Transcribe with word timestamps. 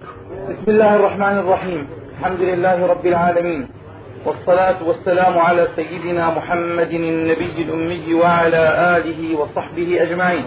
بسم 0.00 0.68
الله 0.68 0.96
الرحمن 0.96 1.38
الرحيم. 1.38 1.88
الحمد 2.18 2.40
لله 2.40 2.86
رب 2.86 3.06
العالمين. 3.06 3.68
والصلاة 4.26 4.82
والسلام 4.84 5.38
على 5.38 5.68
سيدنا 5.76 6.30
محمد 6.30 6.90
النبي 6.90 7.62
الأمي 7.62 8.14
وعلى 8.14 8.62
آله 8.96 9.38
وصحبه 9.38 10.02
أجمعين. 10.02 10.44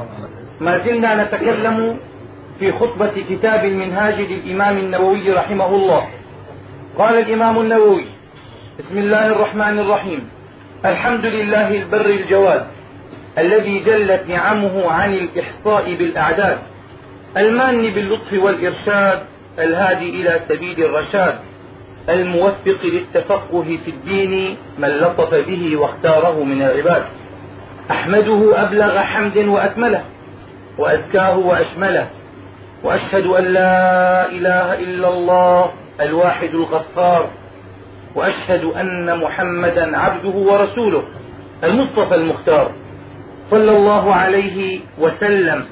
ما 0.62 0.78
زلنا 0.78 1.24
نتكلم 1.24 2.00
في 2.60 2.72
خطبة 2.72 3.12
كتاب 3.30 3.66
المنهاج 3.66 4.21
للإمام 4.21 4.77
النووي 4.77 5.34
رحمه 5.34 5.70
الله. 5.75 6.07
قال 6.97 7.16
الإمام 7.20 7.59
النووي 7.59 8.05
بسم 8.79 8.97
الله 8.97 9.27
الرحمن 9.27 9.79
الرحيم. 9.79 10.29
الحمد 10.86 11.25
لله 11.25 11.68
البر 11.81 12.05
الجواد 12.05 12.66
الذي 13.38 13.79
جلت 13.79 14.23
نعمه 14.29 14.91
عن 14.91 15.13
الإحصاء 15.13 15.93
بالأعداد 15.93 16.57
المان 17.38 17.81
باللطف 17.93 18.34
والإرشاد 18.34 19.20
الهادي 19.60 20.09
إلى 20.09 20.40
سبيل 20.49 20.86
الرشاد 20.86 21.36
الموفق 22.09 22.80
للتفقه 22.84 23.77
في 23.85 23.91
الدين 23.91 24.58
من 24.80 24.88
لطف 24.88 25.48
به 25.48 25.77
واختاره 25.77 26.44
من 26.44 26.62
العباد. 26.62 27.04
أحمده 27.91 28.62
أبلغ 28.63 28.98
حمد 28.99 29.38
وأكمله 29.38 30.04
وأزكاه 30.77 31.38
وأشمله. 31.38 32.08
وأشهد 32.84 33.26
أن 33.26 33.44
لا 33.44 34.26
إله 34.32 34.73
إلا 34.73 35.08
الله 35.09 35.71
الواحد 36.02 36.49
الغفار. 36.55 37.30
وأشهد 38.16 38.63
أن 38.63 39.18
محمدا 39.20 39.98
عبده 39.98 40.30
ورسوله 40.30 41.04
المصطفى 41.63 42.16
المختار. 42.16 42.71
صلى 43.52 43.77
الله 43.77 44.16
عليه 44.16 44.80
وسلم 44.99 45.66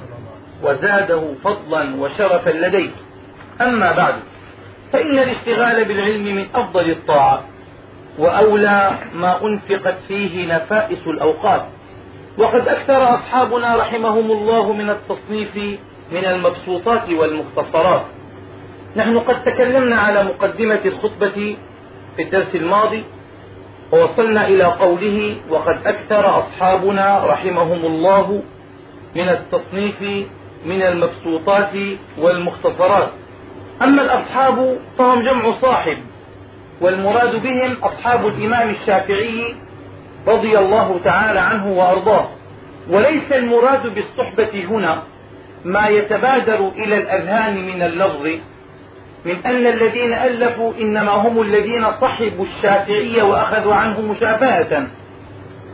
وزاده 0.64 1.24
فضلا 1.44 1.96
وشرفا 2.02 2.50
لديه. 2.50 3.07
أما 3.62 3.92
بعد 3.92 4.16
فإن 4.94 5.20
الاشتغال 5.20 5.86
بالعلم 5.86 6.36
من 6.36 6.46
أفضل 6.56 6.90
الطاعات 6.90 7.40
وأولى 8.20 8.92
ما 9.16 9.46
أنفقت 9.46 9.96
فيه 10.08 10.56
نفائس 10.56 11.08
الأوقات. 11.08 11.66
وقد 12.38 12.68
أكثر 12.68 13.16
أصحابنا 13.16 13.76
رحمهم 13.76 14.32
الله 14.32 14.74
من 14.74 14.90
التصنيف 14.90 15.56
من 16.12 16.26
المبسوطات 16.26 17.10
والمختصرات. 17.10 18.06
نحن 18.96 19.20
قد 19.20 19.44
تكلمنا 19.44 19.96
على 19.96 20.24
مقدمة 20.24 20.82
الخطبة 20.86 21.58
في 22.16 22.22
الدرس 22.24 22.56
الماضي 22.56 23.04
ووصلنا 23.92 24.48
إلى 24.48 24.64
قوله 24.64 25.36
وقد 25.50 25.78
أكثر 25.86 26.40
أصحابنا 26.40 27.26
رحمهم 27.26 27.86
الله 27.86 28.44
من 29.16 29.30
التصنيف 29.30 30.02
من 30.66 30.82
المبسوطات 30.82 31.72
والمختصرات 32.18 33.10
أما 33.82 34.02
الأصحاب 34.02 34.80
فهم 34.98 35.22
جمع 35.22 35.54
صاحب 35.62 35.98
والمراد 36.82 37.36
بهم 37.44 37.78
أصحاب 37.84 38.28
الإمام 38.28 38.70
الشافعي 38.70 39.56
رضي 40.28 40.60
الله 40.60 41.00
تعالى 41.04 41.40
عنه 41.40 41.68
وأرضاه. 41.72 42.30
وليس 42.90 43.32
المراد 43.32 43.88
بالصحبة 43.88 44.66
هنا 44.70 45.04
ما 45.66 45.88
يتبادر 45.88 46.68
إلى 46.68 46.98
الأذهان 46.98 47.68
من 47.68 47.82
اللفظ 47.82 48.28
من 49.26 49.46
أن 49.46 49.68
الذين 49.68 50.14
ألفوا 50.14 50.74
إنما 50.82 51.12
هم 51.12 51.42
الذين 51.42 51.86
صحبوا 52.02 52.46
الشافعي 52.46 53.22
وأخذوا 53.22 53.74
عنه 53.74 54.02
مشافهة 54.02 54.88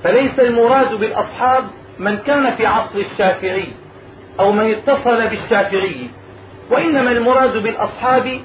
فليس 0.04 0.40
المراد 0.40 0.94
بالأصحاب 0.94 1.64
من 2.00 2.18
كان 2.18 2.56
في 2.56 2.66
عصر 2.66 2.96
الشافعي 2.96 3.68
أو 4.40 4.52
من 4.52 4.72
اتصل 4.72 5.28
بالشافعي. 5.28 6.10
وإنما 6.72 7.12
المراد 7.12 7.58
بالأصحاب 7.58 8.42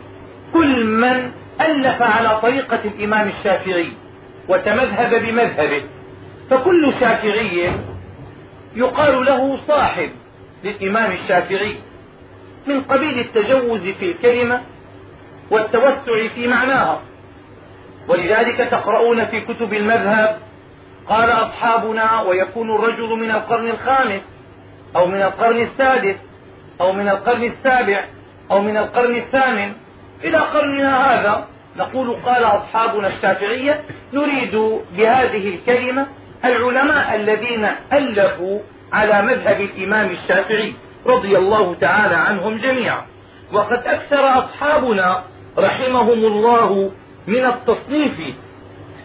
كل 0.53 0.85
من 0.85 1.33
ألف 1.61 2.03
على 2.03 2.41
طريقة 2.41 2.81
الإمام 2.85 3.29
الشافعي 3.29 3.93
وتمذهب 4.49 5.15
بمذهبه. 5.25 5.83
فكل 6.51 6.93
شافعي 7.01 7.73
يقال 8.77 9.25
له 9.25 9.57
صاحب 9.67 10.11
للإمام 10.65 11.13
الشافعي 11.13 11.77
من 12.67 12.81
قبيل 12.81 13.19
التجوز 13.19 13.81
في 13.81 14.11
الكلمة 14.11 14.61
والتوسع 15.51 16.29
في 16.35 16.49
معناها. 16.49 17.01
ولذلك 18.09 18.57
تقرؤون 18.57 19.25
في 19.25 19.41
كتب 19.41 19.75
المذهب 19.75 20.39
قال 21.09 21.31
أصحابنا 21.31 22.21
ويكون 22.21 22.75
الرجل 22.75 23.09
من 23.09 23.31
القرن 23.31 23.69
الخامس 23.69 24.21
أو 24.97 25.07
من 25.07 25.23
القرن 25.23 25.61
السادس. 25.61 26.17
أو 26.81 26.93
من 26.93 27.09
القرن 27.09 27.45
السابع 27.45 28.05
أو 28.51 28.63
من 28.63 28.77
القرن 28.77 29.15
الثامن. 29.17 29.73
إلى 30.25 30.39
قرننا 30.39 31.13
هذا 31.13 31.47
نقول 31.77 32.17
قال 32.27 32.45
أصحابنا 32.45 33.09
الشافعية 33.09 33.81
نريد 34.13 34.81
بهذه 34.97 35.49
الكلمة 35.49 36.07
العلماء 36.45 37.15
الذين 37.15 37.69
ألفوا 37.93 38.61
على 38.93 39.23
مذهب 39.23 39.61
الإمام 39.61 40.11
الشافعي 40.11 40.75
رضي 41.07 41.39
الله 41.39 41.75
تعالى 41.75 42.15
عنهم 42.15 42.59
جميعا. 42.59 43.03
وقد 43.53 43.83
أكثر 43.87 44.39
أصحابنا 44.39 45.25
رحمهم 45.59 46.25
الله 46.25 46.93
من 47.27 47.45
التصنيف 47.47 48.19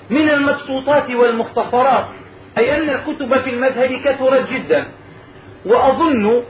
من 0.10 0.30
المبسوطات 0.30 1.12
والمختصرات 1.12 2.06
أي 2.58 2.78
أن 2.78 2.90
الكتب 2.90 3.38
في 3.38 3.50
المذهب 3.50 3.94
كثرت 3.94 4.50
جدا. 4.50 4.88
وأظن 5.66 6.44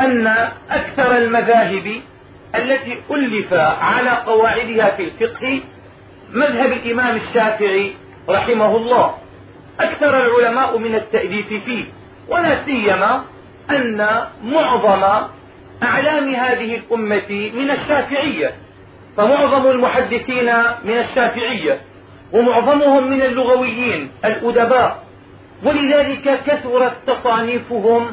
أن 0.00 0.26
أكثر 0.70 1.16
المذاهب 1.16 2.00
التي 2.54 2.98
ألف 3.10 3.52
على 3.80 4.10
قواعدها 4.10 4.90
في 4.90 5.02
الفقه 5.02 5.60
مذهب 6.32 6.72
الإمام 6.72 7.16
الشافعي 7.16 7.92
رحمه 8.28 8.76
الله. 8.76 9.14
أكثر 9.80 10.26
العلماء 10.26 10.78
من 10.78 10.94
التأليف 10.94 11.48
فيه 11.48 11.84
ولا 12.28 12.64
سيما 12.64 13.24
أن 13.70 14.08
معظم 14.42 15.26
أعلام 15.82 16.34
هذه 16.34 16.76
الأمة 16.76 17.50
من 17.54 17.70
الشافعية 17.70 18.54
فمعظم 19.16 19.70
المحدثين 19.70 20.52
من 20.84 20.98
الشافعية 20.98 21.80
ومعظمهم 22.32 23.10
من 23.10 23.22
اللغويين 23.22 24.10
الأدباء 24.24 25.02
ولذلك 25.64 26.40
كثرت 26.46 26.92
تصانيفهم 27.06 28.06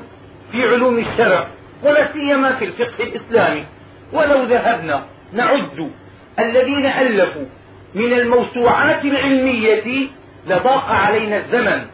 في 0.52 0.70
علوم 0.70 1.00
الشرع. 1.00 1.48
ولا 1.84 2.14
سيما 2.14 2.56
في 2.56 2.66
الفقه 2.66 3.04
الإسلامي. 3.04 3.66
ولو 4.14 4.44
ذهبنا 4.44 5.06
نعد 5.34 5.92
الذين 6.40 6.86
ألفوا 6.86 7.46
من 7.96 8.14
الموسوعات 8.14 9.06
العلمية 9.06 10.08
لضاق 10.48 10.86
علينا 10.92 11.38
الزمن. 11.38 11.86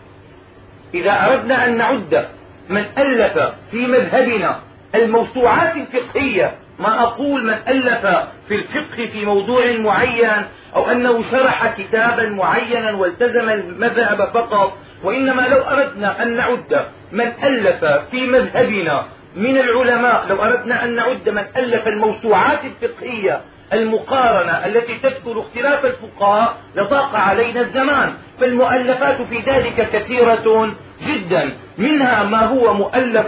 إذا 0.94 1.26
أردنا 1.26 1.66
أن 1.66 1.78
نعد 1.78 2.28
من 2.70 2.86
ألف 2.98 3.40
في 3.72 3.88
مذهبنا 3.88 4.60
الموسوعات 4.96 5.76
الفقهية 5.76 6.56
ما 6.80 7.04
أقول 7.04 7.44
من 7.46 7.56
ألف 7.68 8.06
في 8.48 8.56
الفقه 8.56 9.10
في 9.12 9.26
موضوع 9.26 9.72
معين 9.72 10.46
أو 10.76 10.92
أنه 10.92 11.24
شرح 11.32 11.76
كتابا 11.78 12.30
معينا 12.30 12.92
والتزم 12.92 13.50
المذهب 13.50 14.30
فقط 14.34 14.78
وإنما 15.04 15.42
لو 15.42 15.58
أردنا 15.58 16.24
أن 16.24 16.36
نعد 16.36 16.86
من 17.12 17.32
ألف 17.44 17.86
في 17.86 18.28
مذهبنا 18.28 19.06
من 19.36 19.58
العلماء 19.58 20.26
لو 20.30 20.44
أردنا 20.44 20.84
أن 20.86 20.96
نعد 20.96 21.30
من 21.30 21.44
ألف 21.58 21.88
الموسوعات 21.88 22.60
الفقهية 22.66 23.42
المقارنة 23.74 24.66
التي 24.66 24.96
تذكر 25.04 25.40
اختلاف 25.40 25.86
الفقهاء 25.86 26.58
لضاق 26.76 27.16
علينا 27.16 27.62
الزمان. 27.62 28.14
فالمؤلفات 28.40 29.22
في 29.22 29.40
ذلك 29.40 29.90
كثيرة 29.94 30.76
جدا. 31.08 31.58
منها 31.78 32.24
ما 32.24 32.46
هو 32.46 32.74
مؤلف 32.74 33.28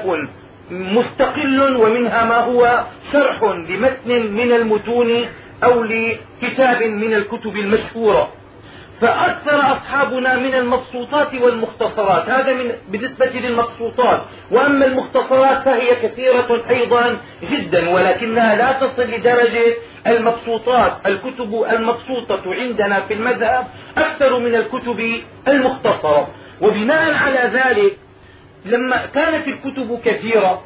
مستقل 0.72 1.76
ومنها 1.76 2.26
ما 2.26 2.38
هو 2.38 2.84
شرح 3.12 3.44
لمتن 3.44 4.32
من 4.32 4.52
المتون 4.52 5.26
أو 5.64 5.84
لكتاب 5.84 6.84
من 6.84 7.14
الكتب 7.14 7.56
المشهورة. 7.56 8.30
فأكثر 9.02 9.74
أصحابنا 9.74 10.36
من 10.36 10.56
المبسوطات 10.56 11.34
والمختصرات. 11.34 12.30
هذا 12.30 12.54
من 12.54 12.72
بالنسبة 12.90 13.26
للمبسوطات. 13.26 14.22
وأما 14.52 14.86
المختصرات 14.86 15.64
فهي 15.64 15.96
كثيرة 15.96 16.64
أيضا 16.70 17.18
جدا 17.52 17.90
ولكنها 17.90 18.56
لا 18.56 18.72
تصل 18.72 19.02
لدرجة 19.02 19.76
المبسوطات. 20.08 20.94
الكتب 21.06 21.66
المبسوطة 21.72 22.54
عندنا 22.54 23.02
في 23.02 23.14
المذهب 23.14 23.68
أكثر 23.98 24.40
من 24.40 24.56
الكتب 24.56 25.22
المختصرة. 25.48 26.28
وبناء 26.62 27.14
على 27.14 27.52
ذلك 27.54 27.98
لما 28.66 29.06
كانت 29.06 29.48
الكتب 29.48 30.00
كثيرة 30.06 30.64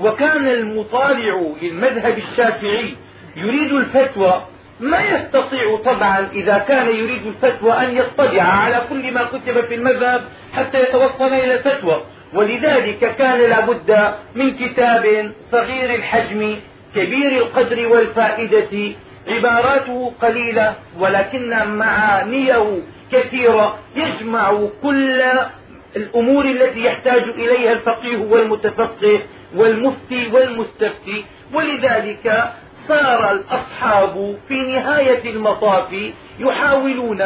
وكان 0.00 0.48
المطالع 0.48 1.52
للمذهب 1.62 2.18
الشافعي 2.18 2.94
يريد 3.36 3.72
الفتوى 3.72 4.42
ما 4.80 5.00
يستطيع 5.00 5.76
طبعا 5.84 6.28
إذا 6.32 6.58
كان 6.58 6.88
يريد 6.88 7.26
الفتوى 7.26 7.72
أن 7.72 7.96
يطلع 7.96 8.42
على 8.42 8.82
كل 8.90 9.14
ما 9.14 9.24
كتب 9.24 9.60
في 9.60 9.74
المذهب 9.74 10.24
حتى 10.52 10.82
يتوصل 10.82 11.26
إلى 11.26 11.54
الفتوى. 11.54 12.02
ولذلك 12.34 13.16
كان 13.16 13.40
لابد 13.40 14.14
من 14.34 14.56
كتاب 14.56 15.32
صغير 15.52 15.94
الحجم 15.94 16.56
كبير 16.94 17.32
القدر 17.32 17.88
والفائدة. 17.88 18.94
عباراته 19.28 20.12
قليلة 20.22 20.74
ولكن 20.98 21.50
معانيه 21.66 22.82
كثيرة. 23.12 23.78
يجمع 23.96 24.68
كل 24.82 25.22
الأمور 25.96 26.44
التي 26.44 26.84
يحتاج 26.84 27.22
إليها 27.22 27.72
الفقيه 27.72 28.16
والمتفقه 28.16 29.20
والمفتي 29.56 30.26
والمستفتي. 30.26 31.24
ولذلك 31.54 32.52
صار 32.88 33.30
الأصحاب 33.32 34.38
في 34.48 34.54
نهاية 34.54 35.30
المطاف 35.30 35.94
يحاولون 36.38 37.22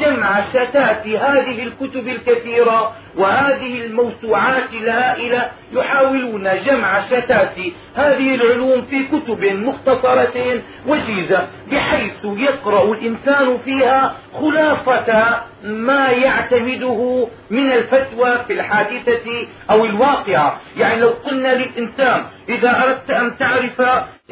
جمع 0.00 0.40
شتات 0.52 1.06
هذه 1.06 1.62
الكتب 1.62 2.08
الكثيرة 2.08 2.92
وهذه 3.16 3.84
الموسوعات 3.84 4.72
الهائلة 4.72 5.50
يحاولون 5.72 6.50
جمع 6.66 7.06
شتات 7.06 7.56
هذه 7.94 8.34
العلوم 8.34 8.82
في 8.82 9.04
كتب 9.04 9.44
مختصرة 9.44 10.62
وجيزة 10.86 11.48
بحيث 11.72 12.24
يقرأ 12.24 12.92
الإنسان 12.92 13.58
فيها 13.58 14.16
خلاصة 14.40 15.40
ما 15.64 16.08
يعتمده 16.08 17.28
من 17.50 17.72
الفتوى 17.72 18.44
في 18.46 18.52
الحادثة 18.52 19.46
أو 19.70 19.84
الواقعة. 19.84 20.60
يعني 20.76 21.00
لو 21.00 21.08
قلنا 21.08 21.54
للإنسان 21.54 22.24
إذا 22.48 22.84
أردت 22.84 23.10
أن 23.10 23.38
تعرف 23.38 23.80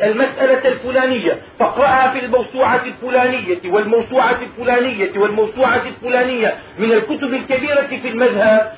المسألة 0.03 0.69
الفلانية 0.69 1.43
فاقرأها 1.59 2.11
في 2.11 2.25
الموسوعة 2.25 2.81
الفلانية 2.85 3.61
والموسوعة 3.65 4.20
الفلانية 4.29 5.19
والموسوعة 5.19 5.83
الفلانية 5.87 6.55
من 6.79 6.93
الكتب 6.93 7.35
الكبيرة 7.35 7.87
في 7.87 8.09
المذهب 8.09 8.73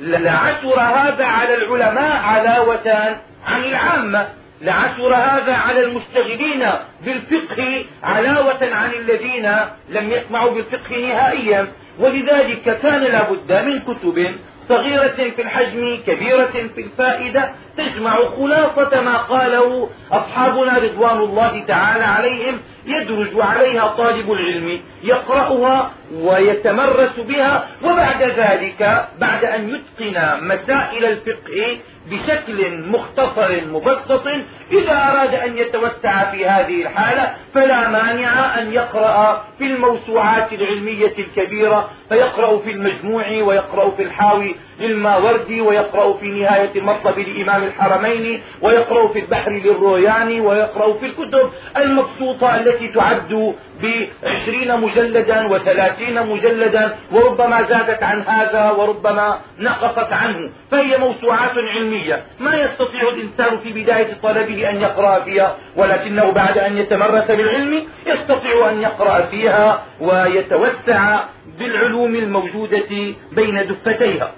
لعثر 0.00 0.80
هذا 0.80 1.24
على 1.24 1.54
العلماء 1.54 2.16
علاوة 2.16 3.16
عن 3.46 3.64
العامة 3.64 4.28
لعثر 4.62 5.14
هذا 5.14 5.54
على 5.54 5.84
المشتغلين 5.84 6.66
بالفقه 7.04 7.84
علاوة 8.02 8.74
عن 8.74 8.90
الذين 8.92 9.50
لم 9.88 10.10
يسمعوا 10.10 10.54
بالفقه 10.54 10.96
نهائيا. 10.96 11.66
ولذلك 11.98 12.78
كان 12.82 13.00
لابد 13.00 13.52
من 13.52 13.78
كتب 13.80 14.34
صغيرة 14.68 15.30
في 15.36 15.42
الحجم 15.42 15.98
كبيرة 16.06 16.68
في 16.74 16.80
الفائدة 16.80 17.50
تجمع 17.76 18.12
خلاصة 18.24 19.00
ما 19.00 19.16
قاله 19.16 19.90
أصحابنا 20.12 20.78
رضوان 20.78 21.18
الله 21.18 21.64
تعالى 21.68 22.04
عليهم 22.04 22.58
يدرج 22.88 23.40
عليها 23.40 23.86
طالب 23.86 24.32
العلم 24.32 24.80
يقرأها 25.04 25.92
ويتمرس 26.14 27.20
بها 27.20 27.68
وبعد 27.82 28.22
ذلك 28.22 29.08
بعد 29.20 29.44
أن 29.44 29.68
يتقن 29.68 30.44
مسائل 30.46 31.04
الفقه 31.04 31.78
بشكل 32.10 32.78
مختصر 32.86 33.64
مبسط 33.72 34.26
إذا 34.72 34.92
أراد 34.92 35.34
أن 35.34 35.58
يتوسع 35.58 36.30
في 36.30 36.46
هذه 36.46 36.82
الحالة 36.82 37.34
فلا 37.54 37.88
مانع 37.88 38.58
أن 38.58 38.72
يقرأ 38.72 39.44
في 39.58 39.64
الموسوعات 39.64 40.52
العلمية 40.52 41.12
الكبيرة 41.18 41.90
فيقرأ 42.08 42.58
في 42.58 42.70
المجموع 42.70 43.28
ويقرأ 43.42 43.90
في 43.90 44.02
الحاوي 44.02 44.54
للماوردي 44.80 45.60
ويقرأ 45.60 46.12
في 46.16 46.26
نهاية 46.26 46.70
المطلب 46.76 47.18
لإمام 47.18 47.62
الحرمين 47.64 48.42
ويقرأ 48.62 49.08
في 49.08 49.18
البحر 49.18 49.50
للروياني 49.50 50.40
ويقرأ 50.40 50.98
في 50.98 51.06
الكتب 51.06 51.50
المبسوطة 51.76 52.56
التي 52.56 52.77
تعد 52.86 53.54
بعشرين 53.82 54.80
مجلدا 54.80 55.46
وثلاثين 55.46 56.26
مجلدا 56.26 56.96
وربما 57.12 57.62
زادت 57.62 58.02
عن 58.02 58.22
هذا 58.22 58.70
وربما 58.70 59.40
نقصت 59.58 60.12
عنه. 60.12 60.50
فهي 60.70 60.98
موسوعات 60.98 61.52
علمية. 61.74 62.22
ما 62.40 62.54
يستطيع 62.54 63.08
الإنسان 63.08 63.58
في 63.58 63.72
بداية 63.72 64.08
طلبه 64.22 64.70
أن 64.70 64.80
يقرأ 64.80 65.20
فيها 65.24 65.56
ولكنه 65.76 66.32
بعد 66.32 66.58
أن 66.58 66.78
يتمرس 66.78 67.26
بالعلم 67.26 67.84
يستطيع 68.06 68.70
أن 68.70 68.80
يقرأ 68.82 69.20
فيها 69.20 69.82
ويتوسع 70.00 71.20
بالعلوم 71.58 72.14
الموجودة 72.14 73.14
بين 73.32 73.66
دفتيها. 73.66 74.32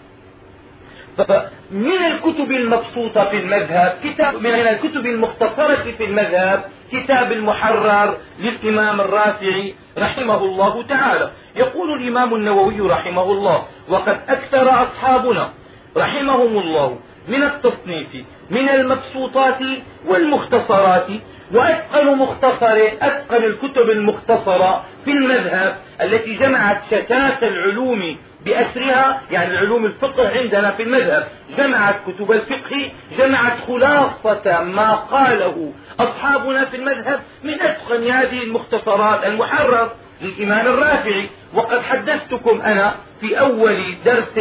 من 1.71 1.93
الكتب 2.07 2.51
المبسوطة 2.51 3.25
في 3.25 3.37
المذهب 3.37 3.99
كتاب 4.05 4.35
من 4.35 4.47
الكتب 4.47 5.07
المختصرة 5.07 5.83
في 5.99 6.05
المذهب 6.05 6.65
كتاب 6.93 7.33
المحرر 7.33 8.17
للإمام 8.39 9.01
الرافعي 9.01 9.75
رحمه 9.99 10.45
الله 10.45 10.83
تعالى. 10.83 11.31
يقول 11.57 12.03
الإمام 12.03 12.35
النووي 12.35 12.81
رحمه 12.81 13.23
الله 13.23 13.65
وقد 13.89 14.21
أكثر 14.29 14.83
أصحابنا 14.83 15.51
رحمهم 15.97 16.59
الله 16.59 16.99
من 17.29 17.43
التصنيف 17.43 18.09
من 18.51 18.69
المبسوطات 18.69 19.59
والمختصرات 20.07 21.07
وأتقن 21.53 22.19
مختصر 22.19 22.77
أتقن 23.03 23.45
الكتب 23.45 23.91
المختصرة 23.91 24.85
في 25.05 25.11
المذهب 25.11 25.77
التي 26.01 26.35
جمعت 26.35 26.83
شتات 26.91 27.43
العلوم 27.43 28.17
بأسرها 28.45 29.23
يعني 29.31 29.53
العلوم 29.53 29.85
الفقه 29.85 30.39
عندنا 30.39 30.71
في 30.71 30.83
المذهب. 30.83 31.29
جمعت 31.59 31.97
كتب 32.07 32.33
الفقه 32.33 32.91
جمعت 33.19 33.61
خلاصة 33.67 34.63
ما 34.63 34.95
قاله 34.95 35.73
أصحابنا 36.01 36.65
في 36.65 36.77
المذهب 36.77 37.21
من 37.45 37.61
أتقن 37.61 38.11
هذه 38.11 38.43
المختصرات 38.43 39.25
المحرر 39.25 39.91
للإمام 40.21 40.67
الرافعي. 40.67 41.31
وقد 41.55 41.83
حدثتكم 41.83 42.61
أنا 42.61 42.95
في 43.21 43.41
أول 43.41 43.95
درس 44.05 44.39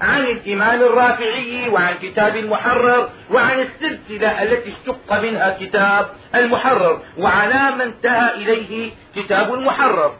عن 0.00 0.20
الإمام 0.24 0.82
الرافعي 0.82 1.68
وعن 1.68 1.94
كتاب 2.02 2.36
المحرر 2.36 3.08
وعن 3.30 3.60
السلسلة 3.60 4.42
التي 4.42 4.72
اشتق 4.72 5.20
منها 5.22 5.56
كتاب 5.60 6.06
المحرر 6.34 7.00
وعلى 7.18 7.76
ما 7.76 7.84
انتهى 7.84 8.34
إليه 8.34 8.90
كتاب 9.16 9.54
المحرر. 9.54 10.12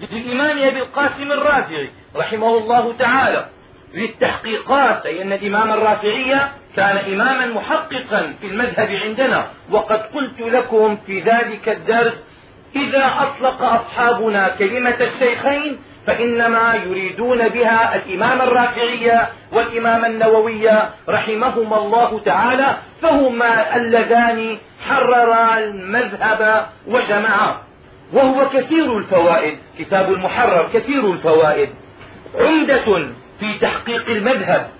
للإمام 0.00 0.58
أبي 0.58 0.78
القاسم 0.78 1.32
الرافعي 1.32 1.90
رحمه 2.16 2.58
الله 2.58 2.92
تعالى 2.98 3.48
للتحقيقات 3.94 5.06
أي 5.06 5.22
أن 5.22 5.32
الإمام 5.32 5.72
الرافعي 5.72 6.40
كان 6.76 6.96
إماما 6.96 7.46
محققا 7.46 8.34
في 8.40 8.46
المذهب 8.46 8.88
عندنا 8.88 9.46
وقد 9.70 9.98
قلت 9.98 10.40
لكم 10.40 10.96
في 11.06 11.20
ذلك 11.20 11.68
الدرس 11.68 12.24
إذا 12.76 13.14
أطلق 13.18 13.62
أصحابنا 13.62 14.48
كلمة 14.48 14.96
الشيخين 15.00 15.78
فإنما 16.06 16.74
يريدون 16.74 17.48
بها 17.48 17.96
الإمام 17.96 18.42
الرافعي 18.42 19.26
والإمام 19.52 20.04
النووي 20.04 20.70
رحمهما 21.08 21.78
الله 21.78 22.20
تعالى 22.24 22.76
فهما 23.02 23.76
اللذان 23.76 24.58
حررا 24.86 25.58
المذهب 25.58 26.66
وجمعا. 26.86 27.67
وهو 28.12 28.48
كثير 28.48 28.98
الفوائد 28.98 29.58
كتاب 29.78 30.12
المحرر 30.12 30.68
كثير 30.74 31.12
الفوائد. 31.12 31.68
عمدة 32.34 33.08
في 33.40 33.58
تحقيق 33.60 34.10
المذهب 34.10 34.70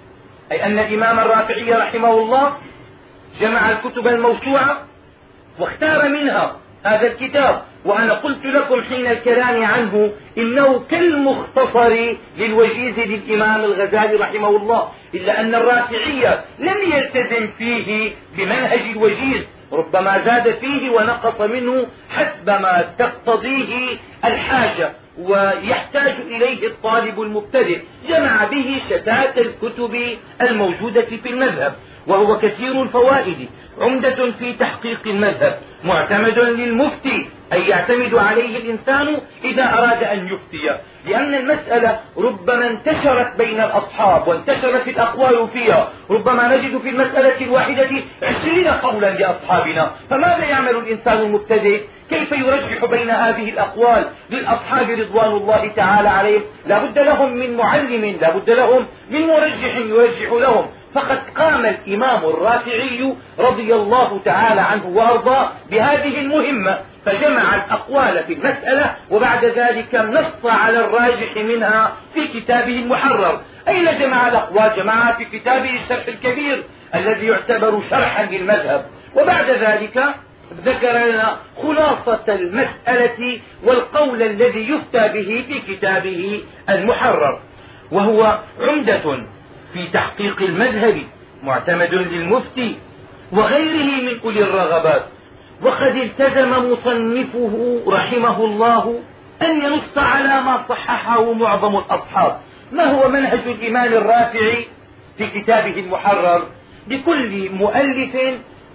أي 0.52 0.64
أن 0.66 0.78
الإمام 0.78 1.18
الرافعي 1.18 1.72
رحمه 1.72 2.10
الله 2.18 2.56
جمع 3.40 3.70
الكتب 3.70 4.06
الموسوعة 4.06 4.82
واختار 5.58 6.08
منها 6.08 6.56
هذا 6.84 7.06
الكتاب 7.06 7.62
وأنا 7.84 8.12
قلت 8.12 8.44
لكم 8.44 8.82
حين 8.82 9.06
الكلام 9.06 9.64
عنه 9.64 10.12
إنه 10.38 10.78
كالمختصر 10.90 12.14
للوجيز 12.38 12.98
للإمام 12.98 13.64
الغزالي 13.64 14.16
رحمه 14.16 14.48
الله 14.48 14.88
إلا 15.14 15.40
أن 15.40 15.54
الرافعي 15.54 16.38
لم 16.58 16.92
يلتزم 16.92 17.46
فيه 17.58 18.12
بمنهج 18.36 18.80
الوجيز. 18.80 19.44
ربما 19.72 20.24
زاد 20.24 20.54
فيه 20.54 20.90
ونقص 20.90 21.40
منه 21.40 21.86
حسب 22.10 22.50
ما 22.50 22.94
تقتضيه 22.98 23.96
الحاجة 24.24 24.92
ويحتاج 25.18 26.14
إليه 26.26 26.66
الطالب 26.66 27.20
المبتدئ. 27.22 27.80
جمع 28.08 28.44
به 28.44 28.80
شتات 28.90 29.38
الكتب 29.38 30.16
الموجودة 30.40 31.02
في 31.02 31.28
المذهب. 31.30 31.74
وهو 32.08 32.38
كثير 32.38 32.82
الفوائد 32.82 33.48
عمدة 33.80 34.32
في 34.38 34.52
تحقيق 34.52 35.00
المذهب 35.06 35.58
معتمد 35.84 36.38
للمفتي 36.38 37.26
أي 37.52 37.68
يعتمد 37.68 38.14
عليه 38.14 38.56
الإنسان 38.56 39.20
إذا 39.44 39.64
أراد 39.78 40.04
أن 40.04 40.26
يفتي. 40.26 40.78
لأن 41.06 41.34
المسألة 41.34 42.00
ربما 42.18 42.70
انتشرت 42.70 43.36
بين 43.38 43.60
الأصحاب 43.60 44.28
وانتشرت 44.28 44.88
الأقوال 44.88 45.48
فيها 45.48 45.88
ربما 46.10 46.56
نجد 46.56 46.78
في 46.78 46.88
المسألة 46.88 47.44
الواحدة 47.44 47.88
عشرين 48.22 48.68
قولا 48.68 49.10
لأصحابنا. 49.10 49.90
فماذا 50.10 50.44
يعمل 50.44 50.76
الإنسان 50.76 51.18
المبتدئ؟ 51.18 51.80
كيف 52.10 52.32
يرجح 52.32 52.84
بين 52.84 53.10
هذه 53.10 53.50
الأقوال 53.50 54.08
للأصحاب 54.30 54.90
رضوان 54.90 55.32
الله 55.32 55.68
تعالى 55.68 56.08
عليهم؟ 56.08 56.42
لا 56.66 56.84
بد 56.84 56.98
لهم 56.98 57.36
من 57.36 57.56
معلم 57.56 58.18
لا 58.20 58.36
بد 58.36 58.50
لهم 58.50 58.86
من 59.10 59.26
مرجح 59.26 59.76
يرجح 59.76 60.32
لهم. 60.32 60.66
فقد 60.94 61.18
قام 61.36 61.66
الإمام 61.66 62.24
الرافعي 62.24 63.14
رضي 63.38 63.74
الله 63.74 64.20
تعالى 64.24 64.60
عنه 64.60 64.86
وأرضاه 64.86 65.48
بهذه 65.70 66.20
المهمة 66.20 66.78
فجمع 67.06 67.54
الأقوال 67.54 68.24
في 68.24 68.32
المسألة 68.32 68.96
وبعد 69.10 69.44
ذلك 69.44 69.94
نص 69.94 70.50
على 70.52 70.78
الراجح 70.80 71.36
منها 71.36 71.92
في 72.14 72.28
كتابه 72.28 72.78
المحرر. 72.78 73.40
أين 73.68 73.98
جمع 73.98 74.28
الأقوال؟ 74.28 74.72
جمعها 74.76 75.12
في 75.12 75.24
كتابه 75.24 75.70
الشرح 75.82 76.06
الكبير 76.08 76.64
الذي 76.94 77.26
يعتبر 77.26 77.80
شرحا 77.90 78.24
للمذهب. 78.24 78.86
وبعد 79.16 79.50
ذلك 79.50 80.04
ذكر 80.64 80.92
لنا 80.92 81.36
خلاصة 81.62 82.24
المسألة 82.28 83.40
والقول 83.64 84.22
الذي 84.22 84.70
يفتى 84.70 85.08
به 85.08 85.44
في 85.48 85.74
كتابه 85.74 86.42
المحرر 86.68 87.38
وهو 87.92 88.38
عمدة. 88.60 89.26
في 89.78 89.86
تحقيق 89.92 90.42
المذهب 90.42 91.02
معتمد 91.42 91.94
للمفتي 91.94 92.76
وغيره 93.32 94.02
من 94.02 94.20
أولي 94.24 94.42
الرغبات. 94.42 95.04
وقد 95.62 95.96
التزم 95.96 96.50
مصنفه 96.72 97.82
رحمه 97.88 98.44
الله 98.44 99.00
أن 99.42 99.62
ينص 99.62 99.98
على 99.98 100.42
ما 100.42 100.64
صححه 100.68 101.32
معظم 101.32 101.76
الأصحاب. 101.76 102.40
ما 102.72 102.84
هو 102.84 103.08
منهج 103.08 103.40
الإمام 103.46 103.92
الرافعي 103.92 104.66
في 105.18 105.26
كتابه 105.26 105.80
المحرر؟ 105.80 106.46
لكل 106.88 107.50
مؤلف 107.50 108.16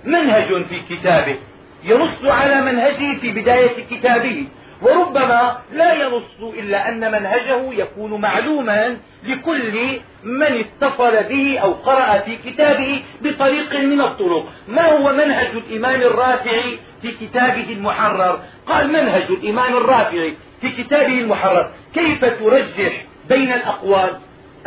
منهج 0.05 0.63
في 0.63 0.79
كتابه. 0.89 1.35
ينص 1.83 2.31
على 2.31 2.61
منهجه 2.61 3.19
في 3.19 3.31
بداية 3.31 3.83
كتابه. 3.91 4.47
وربما 4.83 5.57
لا 5.73 5.93
ينص 5.93 6.55
إلا 6.59 6.89
أن 6.89 7.11
منهجه 7.11 7.73
يكون 7.73 8.21
معلوما 8.21 8.97
لكل 9.23 9.99
من 10.23 10.63
اتصل 10.63 11.23
به 11.23 11.59
أو 11.59 11.73
قرأ 11.73 12.19
في 12.19 12.35
كتابه 12.35 13.01
بطريق 13.21 13.73
من 13.73 14.01
الطرق. 14.01 14.45
ما 14.67 14.85
هو 14.91 15.13
منهج 15.13 15.49
الإمام 15.55 16.01
الرافعي 16.01 16.79
في 17.01 17.11
كتابه 17.11 17.73
المحرر؟ 17.73 18.39
قال 18.67 18.87
منهج 18.87 19.25
الإمام 19.29 19.77
الرافعي 19.77 20.33
في 20.61 20.69
كتابه 20.69 21.19
المحرر. 21.19 21.71
كيف 21.93 22.25
ترجح 22.25 23.05
بين 23.29 23.53
الأقوال؟ 23.53 24.09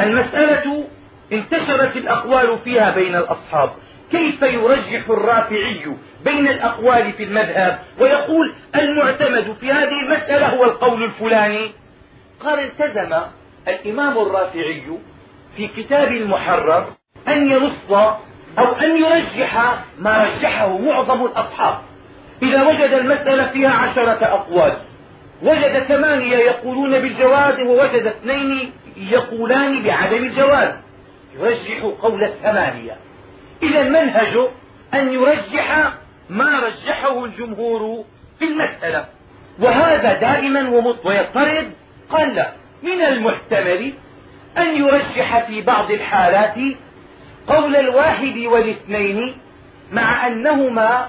المسألة 0.00 0.85
انتشرت 1.32 1.96
الأقوال 1.96 2.58
فيها 2.64 2.90
بين 2.90 3.16
الأصحاب. 3.16 3.70
كيف 4.11 4.43
يرجح 4.43 5.09
الرافعي 5.11 5.87
بين 6.25 6.49
الأقوال 6.49 7.13
في 7.13 7.25
المذهب 7.25 7.79
ويقول 8.01 8.55
المعتمد 8.77 9.57
في 9.61 9.73
هذه 9.73 10.01
المسألة 10.01 10.49
هو 10.49 10.65
القول 10.65 11.05
الفلاني؟ 11.05 11.71
قال 12.41 12.59
التزم 12.59 13.17
الإمام 13.69 14.19
الرافعي 14.19 14.83
في 15.57 15.67
كتاب 15.69 16.13
المحرر 16.13 16.87
أن 17.29 17.51
ينص 17.51 17.93
أو 18.59 18.73
أن 18.73 18.97
يرجح 18.97 19.75
ما 19.99 20.25
رجحه 20.25 20.79
معظم 20.79 21.25
الأصحاب. 21.27 21.79
إذا 22.43 22.63
وجد 22.63 22.93
المسألة 22.93 23.47
فيها 23.47 23.71
عشرة 23.71 24.25
أقوال 24.25 24.77
وجد 25.43 25.83
ثمانية 25.89 26.37
يقولون 26.37 26.99
بالجواز 26.99 27.61
ووجد 27.61 28.07
اثنين 28.07 28.73
يقولان 28.97 29.83
بعدم 29.83 30.25
الجواز. 30.25 30.75
يرجح 31.35 31.83
قول 32.03 32.25
الثمانية. 32.25 33.06
إذا 33.63 33.81
المنهج 33.81 34.39
أن 34.95 35.13
يرجح 35.13 35.93
ما 36.31 36.61
رجحه 36.61 37.25
الجمهور 37.25 38.05
في 38.39 38.45
المسألة. 38.45 39.05
وهذا 39.61 40.13
دائما 40.13 40.69
ويضطرد 41.05 41.73
قال 42.11 42.35
لا 42.35 42.53
من 42.83 43.01
المحتمل 43.01 43.95
أن 44.59 44.77
يرجح 44.77 45.47
في 45.47 45.63
بعض 45.63 45.91
الحالات 45.91 46.55
قول 47.47 47.77
الواحد 47.77 48.39
والاثنين 48.39 49.35
مع 49.93 50.27
أنهما 50.27 51.09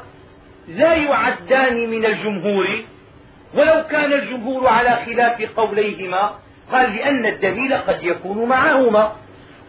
لا 0.67 0.93
يعدان 0.93 1.89
من 1.89 2.05
الجمهور. 2.05 2.83
ولو 3.53 3.83
كان 3.91 4.13
الجمهور 4.13 4.67
على 4.67 4.99
خلاف 5.05 5.41
قوليهما 5.57 6.31
قال 6.71 6.95
لأن 6.95 7.25
الدليل 7.25 7.73
قد 7.73 8.03
يكون 8.03 8.49
معهما. 8.49 9.15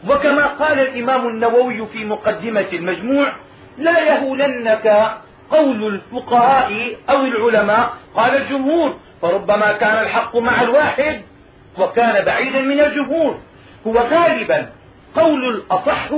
وكما 0.09 0.47
قال 0.47 0.78
الإمام 0.81 1.28
النووي 1.28 1.87
في 1.87 2.05
مقدمة 2.05 2.67
المجموع 2.73 3.33
لا 3.78 3.99
يهولنك 3.99 5.12
قول 5.50 5.87
الفقهاء 5.87 6.97
أو 7.11 7.25
العلماء. 7.25 7.93
قال 8.14 8.37
الجمهور 8.37 8.97
فربما 9.23 9.73
كان 9.73 10.02
الحق 10.05 10.37
مع 10.37 10.62
الواحد 10.62 11.21
وكان 11.78 12.25
بعيدا 12.25 12.61
من 12.61 12.81
الجمهور. 12.81 13.38
هو 13.87 13.93
غالبا 13.99 14.69
قول 15.17 15.55
الأصح 15.55 16.09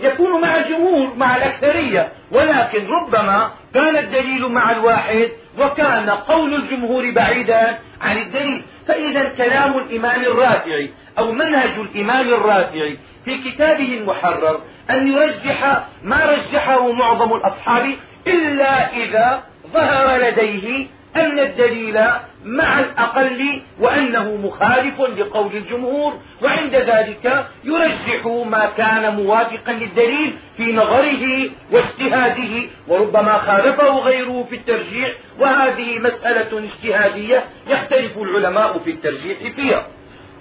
يكون 0.00 0.40
مع 0.40 0.56
الجمهور 0.56 1.14
مع 1.16 1.36
الأكثرية. 1.36 2.12
ولكن 2.32 2.86
ربما 2.86 3.50
كان 3.74 3.96
الدليل 3.96 4.48
مع 4.48 4.70
الواحد 4.70 5.28
وكان 5.58 6.10
قول 6.10 6.54
الجمهور 6.54 7.10
بعيدا 7.10 7.78
عن 8.00 8.18
الدليل. 8.18 8.62
فإذا 8.88 9.24
كلام 9.38 9.78
الإمام 9.78 10.22
الرافعي 10.22 10.90
أو 11.18 11.32
منهج 11.32 11.70
الإمام 11.78 12.28
الرافعي 12.28 12.98
في 13.24 13.50
كتابه 13.50 13.98
المحرر 14.00 14.60
أن 14.90 15.12
يرجح 15.12 15.82
ما 16.02 16.24
رجحه 16.24 16.92
معظم 16.92 17.34
الأصحاب 17.36 17.94
إلا 18.26 18.96
إذا 18.96 19.42
ظهر 19.72 20.16
لديه 20.16 20.86
أن 21.16 21.38
الدليل 21.38 22.00
مع 22.44 22.80
الأقل 22.80 23.60
وأنه 23.80 24.36
مخالف 24.36 25.00
لقول 25.00 25.56
الجمهور 25.56 26.18
وعند 26.42 26.74
ذلك 26.74 27.46
يرجح 27.64 28.26
ما 28.26 28.66
كان 28.78 29.14
موافقا 29.16 29.72
للدليل 29.72 30.34
في 30.56 30.72
نظره 30.72 31.50
واجتهاده 31.72 32.62
وربما 32.88 33.34
خالفه 33.38 33.98
غيره 33.98 34.46
في 34.50 34.56
الترجيح 34.56 35.12
وهذه 35.38 35.98
مسألة 35.98 36.58
اجتهادية 36.68 37.44
يختلف 37.68 38.18
العلماء 38.18 38.78
في 38.78 38.90
الترجيح 38.90 39.38
فيها. 39.56 39.86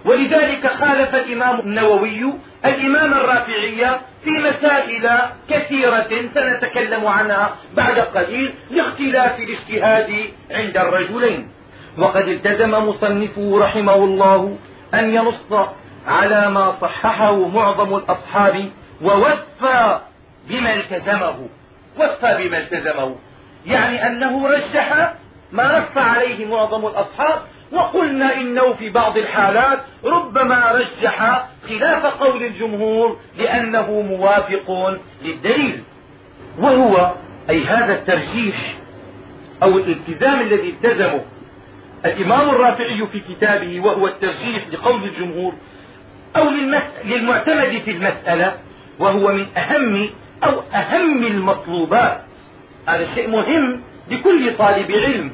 ولذلك 0.06 0.68
خالف 0.68 1.16
الإمام 1.16 1.60
النووي 1.60 2.34
الإمام 2.66 3.14
الرافعي 3.14 4.00
في 4.24 4.30
مسائل 4.30 5.10
كثيرة 5.50 6.10
سنتكلم 6.34 7.08
عنها 7.08 7.56
بعد 7.74 8.00
قليل 8.00 8.54
لاختلاف 8.72 9.40
الاجتهاد 9.40 10.16
عند 10.52 10.78
الرجلين. 10.78 11.48
وقد 11.98 12.28
التزم 12.28 12.72
مصنفه 12.72 13.60
رحمه 13.60 13.96
الله 13.96 14.58
أن 14.94 15.14
ينص 15.14 15.70
على 16.08 16.50
ما 16.50 16.76
صححه 16.82 17.48
معظم 17.48 17.96
الأصحاب 17.96 18.70
ووفى 19.02 20.00
بما 20.50 20.74
التزمه. 20.74 21.50
وفى 22.00 22.38
بما 22.44 22.58
التزمه. 22.58 23.16
يعني 23.66 24.08
أنه 24.08 24.48
رجح 24.48 25.14
ما 25.52 25.80
نص 25.80 25.98
عليه 25.98 26.46
معظم 26.46 26.88
الأصحاب 26.88 27.42
وقلنا 27.72 28.36
إنه 28.36 28.74
في 28.74 28.90
بعض 28.90 29.18
الحالات 29.18 29.80
ربما 30.04 30.72
رجح 30.72 31.48
خلاف 31.70 32.06
قول 32.06 32.44
الجمهور 32.44 33.20
لأنه 33.38 34.02
موافق 34.02 35.00
للدليل 35.24 35.84
وهو 36.60 37.14
أي 37.50 37.64
هذا 37.64 37.94
الترجيح 37.94 38.78
أو 39.64 39.78
الالتزام 39.78 40.42
الذي 40.42 40.70
التزمه 40.70 41.22
الإمام 42.06 42.50
الرافعي 42.50 43.08
في 43.12 43.20
كتابه 43.20 43.80
وهو 43.80 44.08
الترجيح 44.08 44.68
لقول 44.72 45.04
الجمهور 45.04 45.54
أو 46.36 46.50
للمعتمد 47.06 47.82
في 47.86 47.92
المسألة 47.92 48.58
وهو 49.00 49.34
من 49.34 49.46
أهم 49.58 50.10
أو 50.44 50.62
أهم 50.74 51.24
المطلوبات. 51.24 52.22
هذا 52.88 53.16
شيء 53.16 53.30
مهم 53.30 53.82
لكل 54.12 54.58
طالب 54.58 54.92
علم 54.92 55.32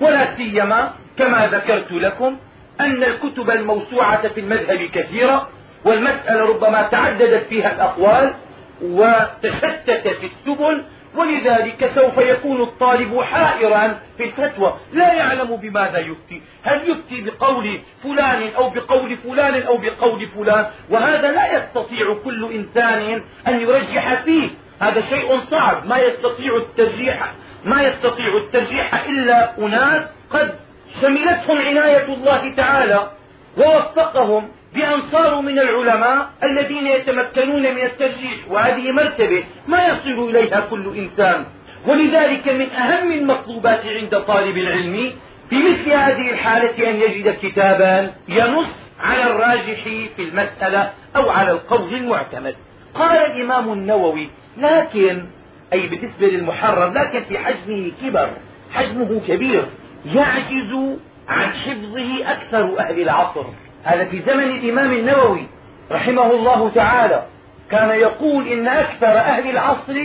ولا 0.00 0.36
سيما 0.36 0.94
كما 1.20 1.46
ذكرت 1.46 1.92
لكم 1.92 2.36
أن 2.80 3.04
الكتب 3.04 3.50
الموسوعة 3.50 4.28
في 4.28 4.40
المذهب 4.40 4.90
كثيرة 4.94 5.48
والمسألة 5.84 6.44
ربما 6.44 6.82
تعددت 6.82 7.46
فيها 7.46 7.72
الأقوال 7.72 8.34
وتشتت 8.82 10.08
في 10.08 10.26
السبل 10.26 10.84
ولذلك 11.16 11.90
سوف 11.94 12.18
يكون 12.18 12.62
الطالب 12.62 13.20
حائرا 13.20 13.98
في 14.18 14.24
الفتوى. 14.24 14.74
لا 14.92 15.12
يعلم 15.12 15.56
بماذا 15.56 15.98
يفتي. 15.98 16.42
هل 16.62 16.90
يفتي 16.90 17.30
بقول 17.30 17.80
فلان 18.02 18.52
أو 18.56 18.70
بقول 18.70 19.16
فلان 19.16 19.62
أو 19.62 19.76
بقول 19.76 20.28
فلان؟ 20.28 20.66
وهذا 20.90 21.30
لا 21.32 21.56
يستطيع 21.56 22.16
كل 22.24 22.52
إنسان 22.52 23.22
أن 23.48 23.60
يرجح 23.60 24.22
فيه. 24.22 24.48
هذا 24.80 25.00
شيء 25.00 25.40
صعب. 25.50 25.86
ما 25.86 25.98
يستطيع 25.98 26.56
الترجيح 26.56 27.32
ما 27.64 27.82
يستطيع 27.82 28.36
الترجيح 28.36 28.94
إلا 28.94 29.58
أناس 29.58 30.02
قد 30.30 30.54
شملتهم 31.02 31.58
عناية 31.58 32.14
الله 32.14 32.54
تعالى 32.56 33.10
ووفقهم 33.58 34.48
بأن 34.74 35.02
صاروا 35.12 35.42
من 35.42 35.58
العلماء 35.58 36.30
الذين 36.42 36.86
يتمكنون 36.86 37.62
من 37.62 37.82
الترجيح 37.82 38.38
وهذه 38.48 38.92
مرتبة 38.92 39.44
ما 39.68 39.86
يصل 39.86 40.28
إليها 40.28 40.60
كل 40.60 40.96
إنسان. 40.96 41.44
ولذلك 41.86 42.48
من 42.48 42.70
أهم 42.70 43.12
المطلوبات 43.12 43.80
عند 43.86 44.20
طالب 44.20 44.56
العلم 44.56 45.12
في 45.50 45.56
مثل 45.56 45.90
هذه 45.90 46.30
الحالة 46.30 46.90
أن 46.90 46.96
يجد 46.96 47.36
كتابا 47.42 48.12
ينص 48.28 48.68
على 49.00 49.22
الراجح 49.30 49.82
في 50.16 50.22
المسألة 50.22 50.90
أو 51.16 51.30
على 51.30 51.50
القول 51.50 51.94
المعتمد. 51.94 52.54
قال 52.94 53.16
الإمام 53.16 53.72
النووي 53.72 54.28
لكن 54.58 55.24
أي 55.72 55.86
بالنسبة 55.86 56.26
للمحرر 56.26 56.92
لكن 56.92 57.22
في 57.28 57.38
حجمه 57.38 57.92
كبر 58.02 58.28
حجمه 58.72 59.20
كبير 59.28 59.64
يعجز 60.04 60.98
عن 61.28 61.52
حفظه 61.52 62.32
أكثر 62.32 62.78
أهل 62.78 63.02
العصر. 63.02 63.44
هذا 63.84 64.04
في 64.04 64.22
زمن 64.22 64.44
الإمام 64.44 64.92
النووي 64.92 65.46
رحمه 65.92 66.30
الله 66.30 66.70
تعالى. 66.74 67.22
كان 67.70 67.90
يقول 67.90 68.48
إن 68.48 68.68
أكثر 68.68 69.06
أهل 69.06 69.50
العصر 69.50 69.96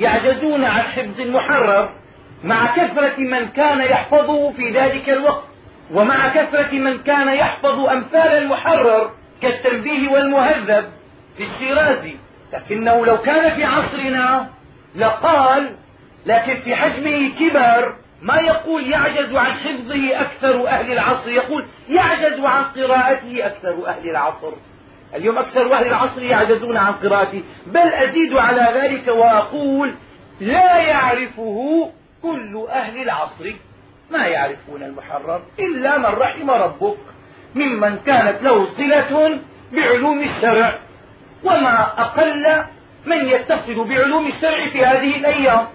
يعجزون 0.00 0.64
عن 0.64 0.82
حفظ 0.82 1.20
المحرر 1.20 1.88
مع 2.44 2.66
كثرة 2.66 3.20
من 3.20 3.48
كان 3.48 3.80
يحفظه 3.80 4.52
في 4.52 4.70
ذلك 4.70 5.08
الوقت 5.08 5.44
ومع 5.92 6.28
كثرة 6.28 6.72
من 6.72 6.98
كان 6.98 7.28
يحفظ 7.28 7.80
أمثال 7.80 8.32
المحرر 8.32 9.10
كالتنبيه 9.42 10.08
والمهذب 10.08 10.84
في 11.36 11.44
الشيرازي. 11.44 12.16
لكنه 12.52 13.06
لو 13.06 13.18
كان 13.18 13.50
في 13.50 13.64
عصرنا 13.64 14.48
لقال 14.96 15.76
لكن 16.26 16.60
في 16.60 16.76
حجمه 16.76 17.30
كبر 17.40 17.94
ما 18.22 18.36
يقول 18.36 18.90
يعجز 18.90 19.34
عن 19.34 19.52
حفظه 19.52 20.20
أكثر 20.20 20.68
أهل 20.68 20.92
العصر؟ 20.92 21.30
يقول 21.30 21.64
يعجز 21.88 22.40
عن 22.40 22.64
قراءته 22.64 23.46
أكثر 23.46 23.88
أهل 23.88 24.10
العصر. 24.10 24.52
اليوم 25.14 25.38
أكثر 25.38 25.74
أهل 25.74 25.86
العصر 25.86 26.22
يعجزون 26.22 26.76
عن 26.76 26.92
قراءته. 26.92 27.42
بل 27.66 27.80
أزيد 27.80 28.34
على 28.36 28.80
ذلك 28.80 29.08
وأقول 29.08 29.94
لا 30.40 30.76
يعرفه 30.76 31.90
كل 32.22 32.66
أهل 32.70 33.02
العصر. 33.02 33.52
ما 34.10 34.26
يعرفون 34.26 34.82
المحرر 34.82 35.42
إلا 35.58 35.98
من 35.98 36.04
رحم 36.04 36.50
ربك 36.50 36.98
ممن 37.54 37.98
كانت 37.98 38.42
له 38.42 38.66
صلة 38.66 39.40
بعلوم 39.72 40.22
الشرع. 40.22 40.78
وما 41.44 42.02
أقل 42.02 42.64
من 43.06 43.28
يتصل 43.28 43.88
بعلوم 43.88 44.26
الشرع 44.26 44.70
في 44.70 44.84
هذه 44.84 45.16
الأيام. 45.16 45.66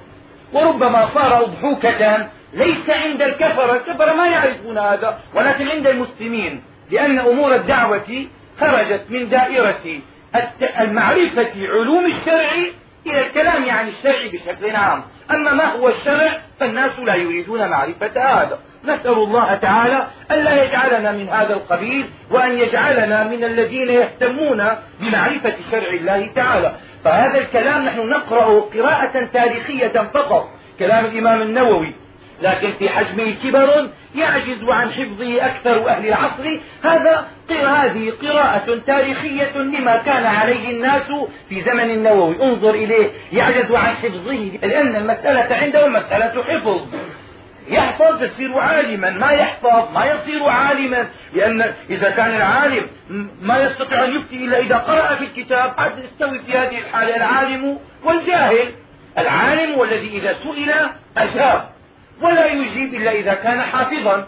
وربما 0.54 1.10
صار 1.14 1.44
أضحوكة 1.44 2.30
ليس 2.54 2.90
عند 2.90 3.22
الكفرة 3.22 3.76
الكفرة 3.76 4.14
ما 4.14 4.28
يعرفون 4.28 4.78
هذا 4.78 5.20
ولكن 5.34 5.68
عند 5.68 5.88
المسلمين 5.88 6.64
لأن 6.92 7.20
أمور 7.20 7.56
الدعوة 7.56 8.26
خرجت 8.60 9.02
من 9.10 9.30
دائرة 9.30 10.02
المعرفة 10.80 11.52
علوم 11.56 12.06
الشرع 12.06 12.52
إلى 13.06 13.28
الكلام 13.28 13.70
عن 13.70 13.88
الشرع 13.88 14.28
بشكل 14.34 14.76
عام. 14.76 15.04
أما 15.32 15.54
ما 15.54 15.66
هو 15.66 15.90
الشرع 15.90 16.42
فالناس 16.60 17.00
لا 17.00 17.16
يريدون 17.16 17.70
معرفة 17.70 18.42
هذا. 18.42 18.60
نسأل 18.84 19.14
الله 19.14 19.56
تعالى 19.56 20.08
ألا 20.32 20.64
يجعلنا 20.64 21.12
من 21.12 21.30
هذا 21.30 21.54
القبيل 21.54 22.06
وأن 22.32 22.58
يجعلنا 22.58 23.24
من 23.24 23.44
الذين 23.44 23.90
يهتمون 23.90 24.68
بمعرفة 25.00 25.56
شرع 25.72 25.90
الله 25.90 26.30
تعالى. 26.36 26.76
فهذا 27.06 27.40
الكلام 27.40 27.86
نحن 27.86 28.10
نقرأه 28.10 28.60
قراءة 28.60 29.28
تاريخية 29.34 30.10
فقط 30.14 30.50
كلام 30.80 31.06
الإمام 31.06 31.42
النووي. 31.42 31.94
لكن 32.42 32.74
في 32.80 32.90
حجمه 32.90 33.36
كبر 33.44 33.90
يعجز 34.16 34.64
عن 34.64 34.92
حفظه 34.92 35.46
أكثر 35.46 35.90
أهل 35.90 36.08
العصر. 36.08 36.58
هذا 36.84 37.28
هذه 37.50 38.14
قراءة 38.22 38.80
تاريخية 38.88 39.58
لما 39.58 39.98
كان 39.98 40.26
عليه 40.26 40.72
الناس 40.72 41.12
في 41.50 41.64
زمن 41.64 41.90
النووي. 41.90 42.44
انظر 42.44 42.70
إليه 42.70 43.10
يعجز 43.34 43.72
عن 43.72 43.96
حفظه 43.96 44.52
لأن 44.64 44.96
المسألة 44.96 45.56
عنده 45.56 45.88
مسألة 45.88 46.44
حفظ. 46.44 46.82
يحفظ 47.68 48.24
يصير 48.24 48.60
عالما. 48.60 49.10
ما 49.10 49.32
يحفظ 49.32 49.94
ما 49.94 50.06
يصير 50.06 50.44
عالما. 50.50 51.08
لأن 51.34 51.74
إذا 51.90 52.10
كان 52.10 52.36
العالم 52.36 52.88
ما 53.42 53.58
يستطيع 53.58 54.04
أن 54.04 54.12
يفتي 54.16 54.36
إلا 54.36 54.58
إذا 54.60 54.78
قرأ 54.78 55.16
في 55.16 55.24
الكتاب 55.24 55.74
قد 55.78 55.92
يستوي 56.00 56.40
في 56.40 56.58
هذه 56.58 56.78
الحالة 56.78 57.16
العالم 57.16 57.80
والجاهل. 58.04 58.74
العالم 59.18 59.74
هو 59.74 59.84
الذي 59.84 60.18
إذا 60.18 60.36
سئل 60.44 60.74
أجاب. 61.18 61.70
ولا 62.22 62.46
يجيب 62.46 62.94
إلا 62.94 63.12
إذا 63.12 63.34
كان 63.34 63.62
حافظا. 63.62 64.28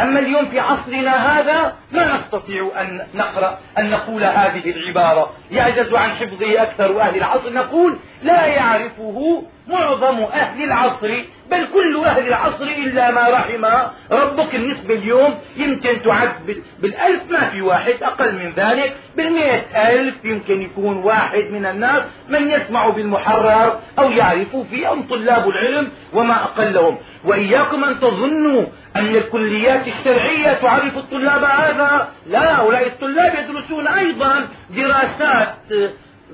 أما 0.00 0.18
اليوم 0.18 0.46
في 0.46 0.60
عصرنا 0.60 1.40
هذا 1.40 1.76
ما 1.92 2.16
نستطيع 2.16 2.72
أن 2.80 3.06
نقرأ 3.14 3.58
أن 3.78 3.90
نقول 3.90 4.24
هذه 4.24 4.70
العبارة. 4.70 5.32
يعجز 5.50 5.94
عن 5.94 6.10
حفظه 6.10 6.62
أكثر 6.62 7.00
أهل 7.00 7.16
العصر. 7.16 7.52
نقول 7.52 7.98
لا 8.22 8.46
يعرفه 8.46 9.42
معظم 9.68 10.22
أهل 10.22 10.62
العصر. 10.64 11.14
بل 11.50 11.66
كل 11.74 12.04
أهل 12.04 12.28
العصر 12.28 12.64
إلا 12.64 13.10
ما 13.10 13.28
رحم 13.28 13.64
ربك 14.12 14.54
النسبة 14.54 14.94
اليوم 14.94 15.38
يمكن 15.56 16.02
تعد 16.02 16.62
بالألف 16.82 17.30
ما 17.30 17.48
في 17.50 17.60
واحد 17.62 17.94
أقل 18.02 18.34
من 18.34 18.52
ذلك. 18.52 18.96
بالمئة 19.16 19.90
ألف 19.90 20.24
يمكن 20.24 20.62
يكون 20.62 20.96
واحد 20.96 21.44
من 21.50 21.66
الناس 21.66 22.02
من 22.28 22.50
يسمع 22.50 22.88
بالمحرر 22.88 23.80
أو 23.98 24.10
يعرف 24.10 24.56
فيه 24.56 24.92
أم 24.92 25.02
طلاب 25.02 25.48
العلم 25.48 25.90
وما 26.12 26.44
أقلهم. 26.44 26.98
وإياكم 27.24 27.84
أن 27.84 28.00
تظنوا 28.00 28.66
أن 28.96 29.16
الكليات 29.16 29.88
الشرعية 29.88 30.52
تعرف 30.52 30.96
الطلاب 30.96 31.44
هذا. 31.44 32.08
لا 32.26 32.60
هؤلاء 32.60 32.86
الطلاب 32.86 33.34
يدرسون 33.34 33.88
أيضا 33.88 34.48
دراسات 34.70 35.56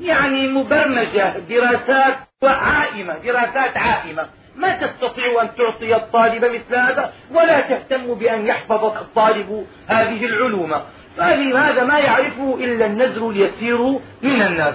يعني 0.00 0.48
مبرمجة 0.48 1.34
دراسات 1.38 2.16
عائمة 2.42 3.14
دراسات 3.24 3.76
عائمة. 3.76 4.39
ما 4.60 4.76
تستطيع 4.76 5.42
أن 5.42 5.48
تعطي 5.58 5.96
الطالب 5.96 6.44
مثل 6.44 6.74
هذا 6.74 7.12
ولا 7.30 7.60
تهتم 7.60 8.14
بأن 8.14 8.46
يحفظ 8.46 8.84
الطالب 8.84 9.66
هذه 9.86 10.24
العلوم. 10.24 10.74
فهذا 11.16 11.84
ما 11.84 11.98
يعرفه 11.98 12.54
إلا 12.60 12.86
النزر 12.86 13.30
اليسير 13.30 13.82
من 14.22 14.42
الناس؟ 14.42 14.74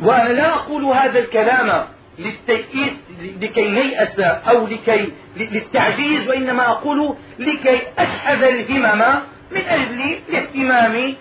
وأنا 0.00 0.28
لا 0.28 0.54
أقول 0.54 0.84
هذا 0.84 1.18
الكلام 1.18 1.84
للتيئيس 2.18 2.92
لكي 3.40 3.68
نيأس 3.68 4.18
أو 4.20 4.66
لكي 4.66 5.12
للتعجيز 5.36 6.28
وإنما 6.28 6.68
أقول 6.68 7.14
لكي 7.38 7.80
أشحذ 7.98 8.42
الهمم 8.42 9.20
من 9.50 9.60
أجل 9.68 10.18
الاهتمام 10.28 11.14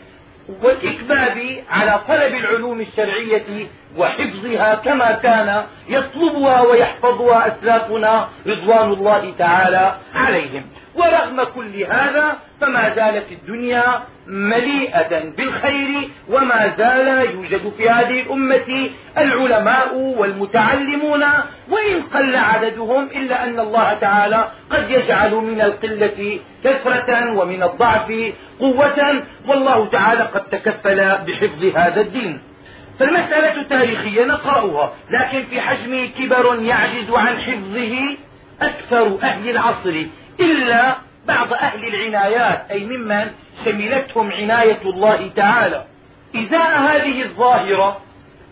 والإكباب 0.64 1.64
على 1.70 2.00
طلب 2.08 2.36
العلوم 2.36 2.82
الشرعية 2.82 3.68
وحفظها 3.98 4.76
كما 4.76 5.12
كان 5.12 5.64
يطلبها 5.90 6.62
ويحفظها 6.62 7.48
أسلافنا 7.48 8.30
رضوان 8.48 8.94
الله 8.94 9.34
تعالى 9.38 9.96
عليهم. 10.16 10.66
ورغم 10.96 11.44
كل 11.44 11.84
هذا 11.84 12.38
فما 12.62 12.96
زالت 12.96 13.32
الدنيا 13.32 14.04
مليئة 14.30 15.30
بالخير 15.38 16.10
وما 16.30 16.74
زال 16.78 17.08
يوجد 17.36 17.74
في 17.78 17.90
هذه 17.90 18.22
الأمة 18.22 18.90
العلماء 19.18 19.96
والمتعلمون 19.96 21.24
وإن 21.70 22.02
قل 22.14 22.36
عددهم 22.36 23.04
إلا 23.04 23.44
أن 23.44 23.60
الله 23.60 23.94
تعالى 23.94 24.48
قد 24.70 24.92
يجعل 24.92 25.36
من 25.36 25.62
القلة 25.62 26.40
كثرة 26.64 27.32
ومن 27.38 27.64
الضعف 27.64 28.14
قوة 28.60 29.24
والله 29.48 29.86
تعالى 29.86 30.24
قد 30.24 30.44
تكفل 30.44 31.18
بحفظ 31.28 31.64
هذا 31.76 32.02
الدين. 32.02 32.42
فالمسألة 33.00 33.64
تاريخية 33.64 34.26
نقرأها 34.26 34.94
لكن 35.10 35.44
في 35.50 35.62
حجمه 35.62 36.06
كبر 36.06 36.62
يعجز 36.62 37.10
عن 37.10 37.38
حفظه 37.38 38.18
أكثر 38.62 39.20
أهل 39.24 39.50
العصر 39.50 40.06
إلا 40.40 40.96
بعض 41.30 41.54
أهل 41.54 41.86
العنايات 41.88 42.72
أي 42.72 42.86
ممن 42.86 43.32
شملتهم 43.66 44.32
عناية 44.32 44.82
الله 44.82 45.30
تعالى. 45.36 45.86
إزاء 46.36 46.80
هذه 46.80 47.22
الظاهرة 47.22 48.02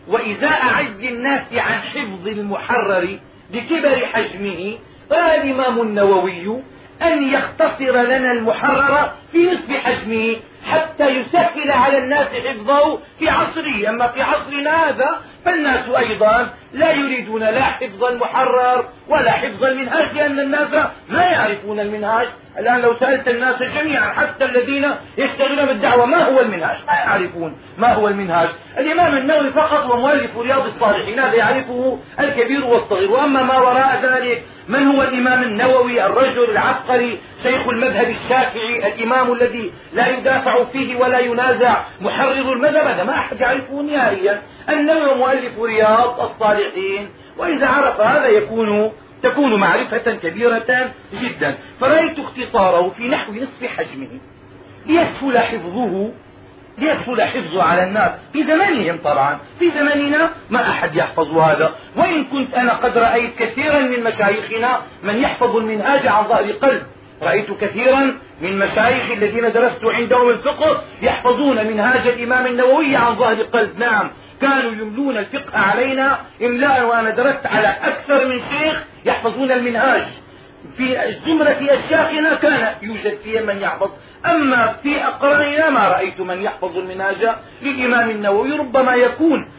وإزاء 0.07 0.65
عجز 0.65 1.01
الناس 1.03 1.53
عن 1.53 1.81
حفظ 1.81 2.27
المحرر 2.27 3.19
بكبر 3.53 4.05
حجمه 4.13 4.77
قال 5.11 5.41
الإمام 5.41 5.81
النووي 5.81 6.61
أن 7.01 7.23
يختصر 7.33 7.95
لنا 8.01 8.31
المحرر 8.31 9.11
في 9.31 9.51
نصف 9.51 9.71
حجمه. 9.71 10.35
حتى 10.71 11.07
يسهل 11.07 11.71
على 11.71 11.97
الناس 11.97 12.27
حفظه 12.27 12.99
في 13.19 13.29
عصره. 13.29 13.89
أما 13.89 14.07
في 14.07 14.21
عصرنا 14.21 14.89
هذا 14.89 15.21
فالناس 15.45 15.89
أيضا 15.97 16.53
لا 16.73 16.91
يريدون 16.91 17.41
لا 17.41 17.63
حفظ 17.63 18.03
المحرر 18.03 18.85
ولا 19.07 19.31
حفظ 19.31 19.63
المنهاج 19.63 20.13
لأن 20.15 20.39
الناس 20.39 20.69
ما 21.09 21.23
يعرفون 21.23 21.79
المنهاج. 21.79 22.27
الآن 22.59 22.81
لو 22.81 22.97
سألت 22.99 23.27
الناس 23.27 23.63
جميعا 23.63 24.13
حتى 24.13 24.45
الذين 24.45 24.91
يشتغلون 25.17 25.65
بالدعوة 25.65 26.05
ما 26.05 26.23
هو 26.23 26.39
المنهاج؟ 26.39 26.77
ما 26.87 26.93
يعرفون 26.93 27.57
ما 27.77 27.93
هو 27.93 28.07
المنهاج. 28.07 28.49
الإمام 28.77 29.17
النووي 29.17 29.51
فقط 29.51 29.91
ومؤلف 29.91 30.37
رياض 30.37 30.65
الصالحين 30.65 31.19
هذا 31.19 31.33
يعرفه 31.33 31.99
الكبير 32.19 32.65
والصغير. 32.65 33.11
وأما 33.11 33.43
ما 33.43 33.59
وراء 33.59 34.01
ذلك 34.03 34.43
من 34.67 34.87
هو 34.87 35.03
الإمام 35.03 35.43
النووي؟ 35.43 36.05
الرجل 36.05 36.49
العبقري 36.49 37.19
شيخ 37.43 37.67
المذهب 37.67 38.09
الشافعي 38.09 38.87
الإمام 38.87 39.33
الذي 39.33 39.73
لا 39.93 40.07
يدافع 40.07 40.56
فيه 40.65 40.95
ولا 40.95 41.19
ينازع. 41.19 41.83
محرر 42.01 42.53
المذهب 42.53 42.87
هذا 42.87 43.03
ما 43.03 43.13
أحد 43.13 43.41
يعرفه 43.41 43.81
نهائيا 43.81 44.41
النووي 44.69 45.15
مؤلف 45.15 45.59
رياض 45.59 46.19
الصالحين 46.19 47.09
وإذا 47.37 47.67
عرف 47.67 48.01
هذا 48.01 48.27
يكون 48.27 48.91
تكون 49.23 49.59
معرفة 49.59 50.11
كبيرة 50.15 50.91
جدا. 51.13 51.57
فرأيت 51.79 52.19
اختصاره 52.19 52.89
في 52.89 53.07
نحو 53.07 53.33
نصف 53.33 53.65
حجمه. 53.77 54.07
ليسهل 54.85 55.37
حفظه 55.37 56.11
ليسهل 56.77 57.21
حفظه 57.21 57.63
على 57.63 57.83
الناس. 57.83 58.11
في 58.33 58.43
زمانهم 58.43 58.97
طبعا. 59.03 59.39
في 59.59 59.71
زماننا 59.71 60.29
ما 60.49 60.69
أحد 60.69 60.95
يحفظ 60.95 61.37
هذا. 61.37 61.75
وإن 61.95 62.23
كنت 62.23 62.53
أنا 62.53 62.73
قد 62.73 62.97
رأيت 62.97 63.35
كثيرا 63.39 63.79
من 63.79 64.03
مشايخنا 64.03 64.81
من 65.03 65.17
يحفظ 65.17 65.55
المنهاج 65.55 66.07
عن 66.07 66.23
ظهر 66.23 66.51
قلب. 66.51 66.83
رأيت 67.21 67.51
كثيرا 67.51 68.13
من 68.41 68.59
مشايخ 68.59 69.11
الذين 69.11 69.51
درست 69.51 69.79
عندهم 69.83 70.29
الفقه 70.29 70.83
يحفظون 71.01 71.67
منهاج 71.67 72.07
الإمام 72.07 72.45
النووي 72.45 72.95
عن 72.95 73.15
ظهر 73.15 73.43
قلب 73.43 73.79
نعم 73.79 74.11
كانوا 74.41 74.71
يملون 74.71 75.17
الفقه 75.17 75.59
علينا. 75.59 76.19
إملاء 76.41 76.85
وأنا 76.85 77.09
درست 77.09 77.45
على 77.45 77.67
أكثر 77.67 78.27
من 78.27 78.41
شيخ 78.51 78.83
يحفظون 79.05 79.51
المنهاج. 79.51 80.03
في 80.77 81.15
زمرة 81.25 81.57
أشياخنا 81.61 82.35
كان 82.35 82.75
يوجد 82.81 83.17
فيها 83.23 83.41
من 83.41 83.57
يحفظ. 83.61 83.89
أما 84.25 84.75
في 84.83 85.05
أقراننا 85.05 85.69
ما 85.69 85.87
رأيت 85.87 86.19
من 86.19 86.41
يحفظ 86.41 86.77
المنهاج. 86.77 87.35
للإمام 87.61 88.09
النووي 88.09 88.51
ربما 88.51 88.95
يكون 88.95 89.51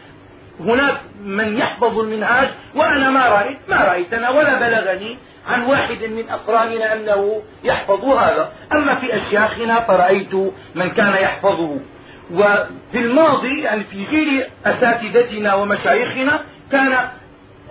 هناك 0.59 0.97
من 1.23 1.57
يحفظ 1.57 1.99
المنهاج 1.99 2.49
وأنا 2.75 3.09
ما 3.09 3.25
رأيت 3.27 3.57
ما 3.69 3.77
رأيت 3.77 4.13
أنا 4.13 4.29
ولا 4.29 4.59
بلغني. 4.59 5.17
عن 5.49 5.61
واحد 5.61 6.03
من 6.03 6.29
أقراننا 6.29 6.93
أنه 6.93 7.41
يحفظ 7.63 8.05
هذا. 8.05 8.51
أما 8.71 8.95
في 8.95 9.17
أشياخنا 9.17 9.81
فرأيت 9.81 10.33
من 10.75 10.89
كان 10.89 11.13
يحفظه. 11.13 11.79
وفي 12.33 12.97
الماضي 12.97 13.61
يعني 13.61 13.83
في 13.83 14.05
جيل 14.05 14.43
أساتذتنا 14.65 15.53
ومشايخنا 15.53 16.39
كان 16.71 17.09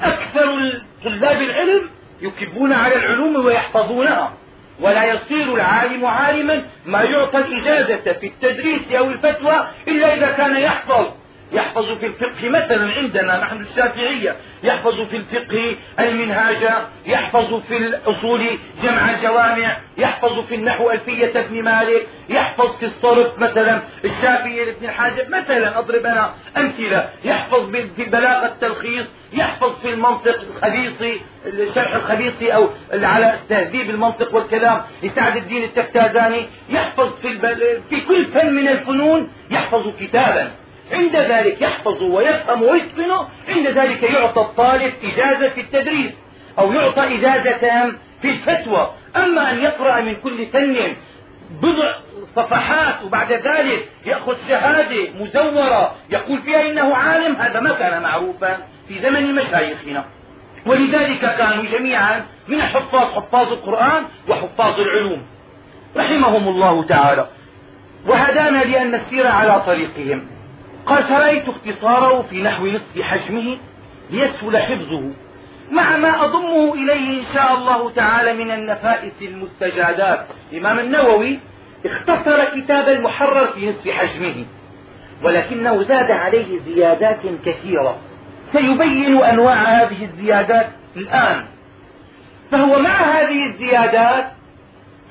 أكثر 0.00 0.82
طلاب 1.04 1.42
العلم 1.42 1.90
يكبون 2.20 2.72
على 2.72 2.96
العلوم 2.96 3.44
ويحفظونها. 3.44 4.32
ولا 4.80 5.04
يصير 5.04 5.54
العالم 5.54 6.06
عالما 6.06 6.62
ما 6.86 7.02
يعطى 7.02 7.38
الإجازة 7.38 8.12
في 8.12 8.26
التدريس 8.26 8.92
أو 8.92 9.10
الفتوى 9.10 9.68
إلا 9.88 10.14
إذا 10.14 10.30
كان 10.30 10.56
يحفظ. 10.56 11.06
يحفظ 11.52 11.98
في 11.98 12.06
الفقه 12.06 12.48
مثلا 12.48 12.92
عندنا 12.92 13.40
نحن 13.40 13.60
الشافعية 13.60 14.36
يحفظ 14.62 15.00
في 15.00 15.16
الفقه 15.16 15.76
المنهاج 16.00 16.68
يحفظ 17.06 17.54
في 17.54 17.76
الأصول 17.76 18.58
جمع 18.82 19.10
الجوامع 19.10 19.76
يحفظ 19.98 20.40
في 20.46 20.54
النحو 20.54 20.90
ألفية 20.90 21.40
ابن 21.40 21.62
مالك 21.62 22.06
يحفظ 22.28 22.78
في 22.78 22.86
الصرف 22.86 23.38
مثلا 23.38 23.82
الشافعية 24.04 24.64
لابن 24.64 24.84
الحاجب 24.84 25.30
مثلا 25.30 25.78
أضرب 25.78 26.06
أنا 26.06 26.34
أمثلة 26.56 27.10
يحفظ 27.24 27.70
في 27.96 28.04
بلاغة 28.04 28.46
التلخيص 28.46 29.06
يحفظ 29.32 29.80
في 29.80 29.90
المنطق 29.90 30.40
الخبيصي 30.40 31.20
الشرح 31.46 31.94
الخبيصي 31.94 32.54
أو 32.54 32.68
على 32.92 33.38
تهذيب 33.48 33.90
المنطق 33.90 34.34
والكلام 34.34 34.82
لسعد 35.02 35.36
الدين 35.36 35.64
التفتازاني 35.64 36.46
يحفظ 36.68 37.20
في, 37.20 37.38
في 37.90 38.00
كل 38.00 38.24
فن 38.24 38.52
من 38.54 38.68
الفنون 38.68 39.30
يحفظ 39.50 39.96
كتابا. 40.00 40.50
عند 40.92 41.16
ذلك 41.16 41.62
يحفظ 41.62 42.02
ويفهم 42.02 42.62
ويتقن 42.62 43.10
عند 43.48 43.66
ذلك 43.66 44.02
يعطى 44.02 44.40
الطالب 44.40 44.92
إجازة 45.04 45.48
في 45.48 45.60
التدريس 45.60 46.12
أو 46.58 46.72
يعطى 46.72 47.14
إجازة 47.14 47.92
في 48.22 48.30
الفتوى. 48.30 48.90
أما 49.16 49.50
أن 49.50 49.58
يقرأ 49.58 50.00
من 50.00 50.14
كل 50.14 50.46
فن 50.46 50.76
بضع 51.50 51.92
صفحات 52.36 53.04
وبعد 53.04 53.32
ذلك 53.32 53.88
يأخذ 54.06 54.36
شهادة 54.48 55.10
مزورة 55.20 55.94
يقول 56.10 56.42
فيها 56.42 56.70
إنه 56.70 56.94
عالم 56.94 57.36
هذا 57.36 57.60
ما 57.60 57.72
كان 57.72 58.02
معروفا 58.02 58.58
في 58.88 59.00
زمن 59.00 59.34
مشايخنا. 59.34 60.04
ولذلك 60.66 61.20
كانوا 61.20 61.64
جميعا 61.64 62.24
من 62.48 62.60
الحفاظ 62.60 63.12
حفاظ 63.14 63.52
القرآن 63.52 64.04
وحفاظ 64.28 64.74
العلوم. 64.80 65.26
رحمهم 65.96 66.48
الله 66.48 66.84
تعالى. 66.84 67.26
وهدانا 68.06 68.64
لأن 68.64 68.94
نسير 68.94 69.26
على 69.26 69.62
طريقهم. 69.66 70.37
قال 70.88 71.04
فرأيت 71.04 71.44
اختصاره 71.48 72.22
في 72.22 72.42
نحو 72.42 72.66
نصف 72.66 73.00
حجمه 73.00 73.58
ليسهل 74.10 74.56
حفظه 74.58 75.10
مع 75.70 75.96
ما 75.96 76.24
أضمه 76.24 76.74
إليه 76.74 77.20
إن 77.20 77.34
شاء 77.34 77.54
الله 77.54 77.90
تعالى 77.90 78.32
من 78.32 78.50
النفائس 78.50 79.12
المستجادات. 79.22 80.26
الإمام 80.52 80.78
النووي 80.78 81.38
اختصر 81.86 82.44
كتاب 82.44 82.88
المحرر 82.88 83.46
في 83.46 83.70
نصف 83.70 83.88
حجمه 83.88 84.44
ولكنه 85.22 85.82
زاد 85.82 86.10
عليه 86.10 86.60
زيادات 86.66 87.20
كثيرة. 87.46 87.98
سيبين 88.52 89.22
أنواع 89.22 89.54
هذه 89.54 90.04
الزيادات 90.04 90.68
الآن. 90.96 91.44
فهو 92.50 92.78
مع 92.78 92.90
هذه 92.90 93.44
الزيادات 93.44 94.32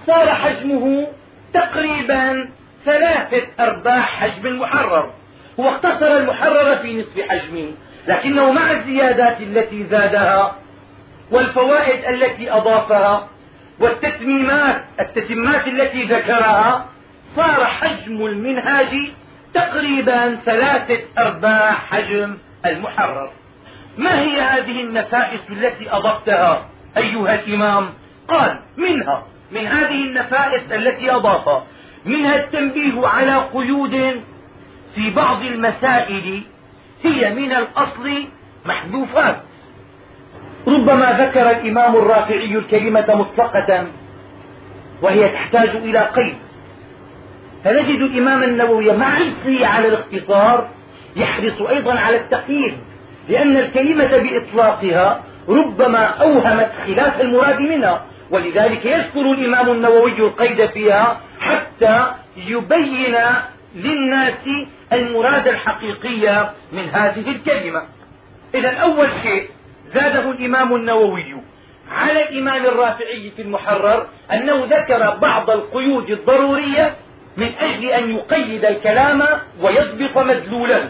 صار 0.08 0.30
حجمه 0.30 1.08
تقريبا 1.54 2.50
ثلاثة 2.86 3.48
أرباع 3.60 4.02
حجم 4.02 4.48
المحرر. 4.48 5.12
هو 5.60 5.70
اختصر 5.70 6.18
المحرر 6.18 6.78
في 6.78 7.00
نصف 7.00 7.22
حجمه 7.30 7.72
لكنه 8.08 8.52
مع 8.52 8.72
الزيادات 8.72 9.42
التي 9.42 9.84
زادها 9.84 10.56
والفوائد 11.32 12.06
التي 12.06 12.52
أضافها 12.52 13.28
والتتميمات 13.80 14.84
التتمات 15.00 15.68
التي 15.68 16.04
ذكرها 16.04 16.86
صار 17.36 17.66
حجم 17.66 18.26
المنهاج 18.26 19.12
تقريبا 19.54 20.36
ثلاثة 20.46 21.00
أرباع 21.18 21.72
حجم 21.72 22.38
المحرر. 22.66 23.32
ما 23.98 24.22
هي 24.22 24.42
هذه 24.42 24.82
النفائس 24.82 25.40
التي 25.50 25.92
أضفتها 25.92 26.66
أيها 26.98 27.36
الإمام؟ 27.36 27.90
قال 28.28 28.60
منها 28.78 29.24
من 29.52 29.68
هذه 29.68 30.04
النفائس 30.04 30.72
التي 30.72 31.12
أضافها 31.12 31.64
منها 32.06 32.36
التنبيه 32.36 33.08
على 33.08 33.50
قيود 33.54 34.24
في 34.98 35.10
بعض 35.10 35.42
المسائل 35.42 36.42
هي 37.04 37.34
من 37.34 37.52
الأصل 37.52 38.24
محذوفات. 38.66 39.38
ربما 40.68 41.12
ذكر 41.12 41.50
الإمام 41.50 41.96
الرافعي 41.96 42.56
الكلمة 42.58 43.16
مطلقة 43.16 43.88
وهي 45.02 45.30
تحتاج 45.30 45.70
إلى 45.70 46.00
قيد. 46.00 46.36
فنجد 47.64 48.02
الإمام 48.02 48.44
النووي 48.44 48.92
مع 48.92 49.10
حرصه 49.10 49.68
على 49.68 49.88
الاختصار 49.88 50.70
يحرص 51.16 51.62
أيضا 51.62 52.00
على 52.00 52.18
التقييد 52.18 52.74
لأن 53.30 53.58
الكلمة 53.58 54.18
بإطلاقها 54.18 55.24
ربما 55.50 56.06
أوهمت 56.06 56.72
خلاف 56.86 57.22
المراد 57.22 57.62
منها 57.62 58.06
ولذلك 58.32 58.86
يذكر 58.86 59.32
الإمام 59.32 59.70
النووي 59.70 60.12
القيد 60.12 60.66
فيها 60.70 61.22
حتى 61.40 62.06
يبين 62.38 63.16
للناس 63.78 64.48
المراد 64.94 65.48
الحقيقي 65.48 66.54
من 66.72 66.90
هذه 66.90 67.30
الكلمة. 67.30 67.84
إذا 68.56 68.78
أول 68.78 69.10
شيء 69.24 69.50
زاده 69.94 70.32
الإمام 70.32 70.76
النووي 70.76 71.36
على 71.92 72.30
الإمام 72.30 72.66
الرافعي 72.66 73.32
في 73.36 73.42
المحرر 73.42 74.08
أنه 74.32 74.66
ذكر 74.66 75.16
بعض 75.16 75.50
القيود 75.50 76.10
الضرورية 76.10 76.96
من 77.38 77.52
أجل 77.60 77.86
أن 77.86 78.16
يقيد 78.16 78.66
الكلام 78.66 79.24
ويضبط 79.62 80.18
مدلولا. 80.18 80.90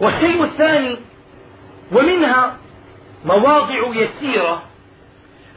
والشيء 0.00 0.44
الثاني 0.44 0.96
ومنها 1.92 2.56
مواضع 3.24 3.78
يسيرة 3.94 4.62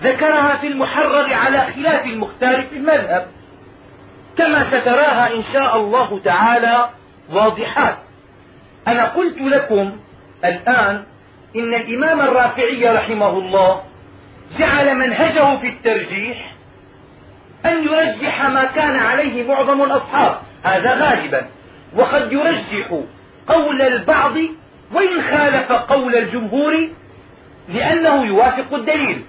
ذكرها 0.03 0.57
في 0.57 0.67
المحرر 0.67 1.33
على 1.33 1.67
خلاف 1.75 2.05
المختار 2.05 2.61
في 2.61 2.75
المذهب. 2.75 3.27
كما 4.37 4.67
ستراها 4.67 5.33
إن 5.33 5.43
شاء 5.53 5.77
الله 5.77 6.19
تعالى 6.19 6.89
واضحات. 7.31 7.97
أنا 8.87 9.05
قلت 9.05 9.41
لكم 9.41 9.97
الآن 10.45 11.03
إن 11.55 11.73
الإمام 11.73 12.21
الرافعي 12.21 12.89
رحمه 12.89 13.29
الله 13.29 13.83
جعل 14.59 14.95
منهجه 14.95 15.57
في 15.57 15.67
الترجيح 15.67 16.53
أن 17.65 17.83
يرجح 17.83 18.45
ما 18.45 18.65
كان 18.65 18.95
عليه 18.95 19.47
معظم 19.47 19.83
الأصحاب. 19.83 20.37
هذا 20.63 20.95
غالبا. 20.95 21.45
وقد 21.95 22.31
يرجح 22.31 22.99
قول 23.47 23.81
البعض 23.81 24.37
وإن 24.93 25.21
خالف 25.21 25.71
قول 25.71 26.15
الجمهور 26.15 26.89
لأنه 27.69 28.25
يوافق 28.25 28.73
الدليل. 28.73 29.25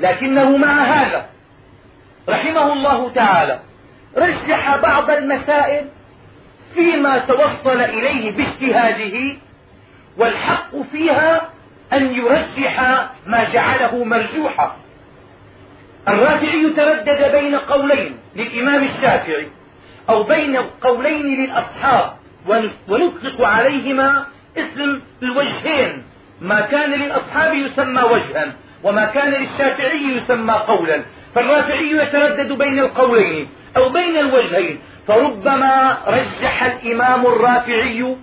لكنه 0.00 0.56
مع 0.56 0.82
هذا 0.82 1.26
رحمه 2.28 2.72
الله 2.72 3.10
تعالى 3.14 3.60
رجح 4.16 4.76
بعض 4.76 5.10
المسائل 5.10 5.84
فيما 6.74 7.18
توصل 7.18 7.80
إليه 7.80 8.36
باجتهاده 8.36 9.36
والحق 10.16 10.76
فيها 10.92 11.50
أن 11.92 12.14
يرجح 12.14 12.80
ما 13.26 13.44
جعله 13.52 14.04
مرجوحا. 14.04 14.76
الرافعي 16.08 16.70
تردد 16.76 17.32
بين 17.32 17.54
قولين 17.54 18.16
للإمام 18.36 18.84
الشافعي 18.84 19.48
أو 20.08 20.22
بين 20.22 20.56
قولين 20.56 21.44
للأصحاب 21.44 22.12
ونطلق 22.88 23.40
عليهما 23.40 24.26
اسم 24.56 25.00
الوجهين. 25.22 26.02
ما 26.40 26.60
كان 26.60 26.90
للأصحاب 26.90 27.54
يسمى 27.54 28.02
وجها 28.02 28.52
وما 28.82 29.04
كان 29.04 29.30
للشافعي 29.30 30.16
يسمى 30.16 30.52
قولا. 30.52 31.02
فالرافعي 31.34 31.90
يتردد 31.90 32.52
بين 32.52 32.78
القولين. 32.78 33.48
أو 33.76 33.88
بين 33.88 34.16
الوجهين 34.16 34.78
فربما 35.08 35.98
رجح 36.06 36.62
الإمام 36.62 37.26
الرافعي 37.26 38.16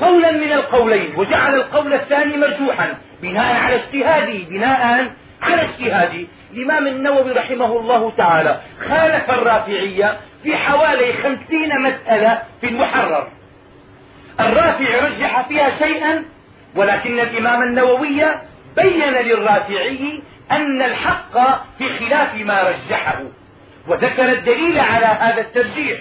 قولا 0.00 0.32
من 0.32 0.52
القولين 0.52 1.14
وجعل 1.16 1.54
القول 1.54 1.94
الثاني 1.94 2.36
مرجوحا 2.36 2.94
بناء 3.22 3.56
على 3.56 3.74
اجتهاده 3.74 4.44
بناء 4.50 5.10
على 5.42 5.62
اجتهاده 5.62 6.26
الإمام 6.54 6.86
النووي 6.86 7.32
رحمه 7.32 7.80
الله 7.80 8.10
تعالى 8.10 8.60
خالف 8.88 9.30
الرافعية 9.30 10.20
في 10.42 10.56
حوالي 10.56 11.12
خمسين 11.12 11.80
مسألة 11.80 12.42
في 12.60 12.68
المحرر. 12.68 13.28
الرافع 14.40 15.06
رجح 15.06 15.48
فيها 15.48 15.78
شيئا 15.78 16.24
ولكن 16.76 17.20
الإمام 17.20 17.62
النووي 17.62 18.24
بين 18.76 19.14
للرافعي 19.14 20.22
أن 20.50 20.82
الحق 20.82 21.32
في 21.78 21.98
خلاف 21.98 22.34
ما 22.34 22.62
رجحه. 22.62 23.22
وذكر 23.88 24.32
الدليل 24.32 24.78
على 24.78 25.06
هذا 25.06 25.40
الترجيح. 25.40 25.98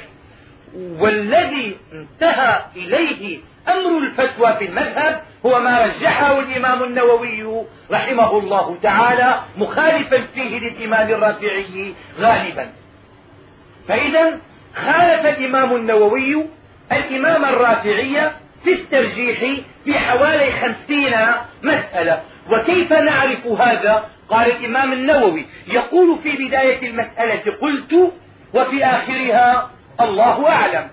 والذي 0.75 1.77
انتهى 1.93 2.61
إليه 2.75 3.39
أمر 3.67 3.97
الفتوى 3.97 4.55
في 4.59 4.65
المذهب 4.65 5.21
هو 5.45 5.59
ما 5.59 5.85
رجحه 5.85 6.39
الإمام 6.39 6.83
النووي 6.83 7.65
رحمه 7.91 8.37
الله 8.37 8.77
تعالى 8.83 9.39
مخالفا 9.57 10.27
فيه 10.33 10.59
للإمام 10.59 11.09
الرافعي 11.09 11.93
غالبا. 12.19 12.69
فإذا 13.87 14.39
خالف 14.75 15.37
الإمام 15.37 15.75
النووي 15.75 16.45
الإمام 16.91 17.45
الرافعي 17.45 18.31
في 18.63 18.73
الترجيح 18.73 19.39
في 19.85 19.99
حوالي 19.99 20.51
خمسين 20.51 21.15
مسألة. 21.63 22.21
وكيف 22.51 22.93
نعرف 22.93 23.47
هذا؟ 23.47 24.09
قال 24.29 24.51
الإمام 24.51 24.93
النووي 24.93 25.45
يقول 25.67 26.19
في 26.23 26.31
بداية 26.31 26.89
المسألة 26.89 27.57
قلت 27.61 28.13
وفي 28.53 28.85
آخرها 28.85 29.71
الله 30.01 30.49
أعلم. 30.49 30.87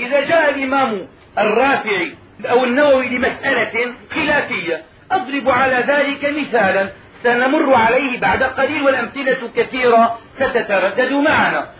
إذا 0.00 0.20
جاء 0.20 0.50
الإمام 0.50 1.08
الرافعي 1.38 2.14
أو 2.50 2.64
النووي 2.64 3.08
لمسألة 3.08 3.92
خلافية 4.14 4.82
أضرب 5.10 5.48
على 5.50 5.84
ذلك 5.88 6.34
مثالا 6.38 6.90
سنمر 7.22 7.74
عليه 7.74 8.20
بعد 8.20 8.42
قليل 8.42 8.82
والأمثلة 8.82 9.50
كثيرة 9.56 10.18
ستتردد 10.36 11.12
معنا. 11.12 11.70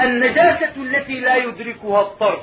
النجاسة 0.00 0.72
التي 0.76 1.20
لا 1.20 1.36
يدركها 1.36 2.00
الطرف 2.00 2.42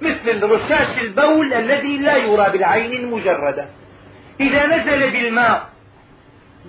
مثل 0.00 0.42
رشاش 0.42 0.98
البول 0.98 1.54
الذي 1.54 1.96
لا 1.96 2.16
يرى 2.16 2.50
بالعين 2.50 2.92
المجردة. 2.92 3.66
إذا 4.40 4.66
نزل 4.66 5.10
بالماء 5.10 5.68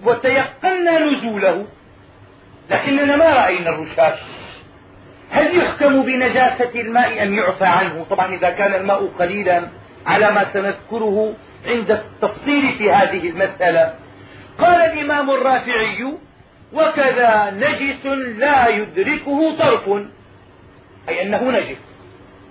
وتيقنا 0.04 1.00
نزوله. 1.00 1.66
لكننا 2.70 3.16
ما 3.16 3.26
رأينا 3.26 3.70
الرشاش. 3.70 4.20
هل 5.32 5.58
يحكم 5.58 6.04
بنجاسة 6.04 6.82
الماء 6.82 7.24
أم 7.24 7.34
يعفى 7.36 7.66
عنه؟ 7.66 8.06
طبعا 8.10 8.34
إذا 8.34 8.50
كان 8.50 8.74
الماء 8.74 9.08
قليلا 9.20 9.68
على 10.06 10.32
ما 10.32 10.54
سنذكره 10.54 11.34
عند 11.66 11.92
التفصيل 11.92 12.76
في 12.78 12.92
هذه 12.92 13.30
المسألة. 13.30 13.94
قال 14.60 14.82
الإمام 14.82 15.32
الرافعي 15.32 16.14
وكذا 16.74 17.52
نجس 17.52 18.06
لا 18.38 18.68
يدركه 18.68 19.58
طرف 19.58 19.90
أي 21.10 21.22
أنه 21.22 21.52
نجس. 21.52 21.82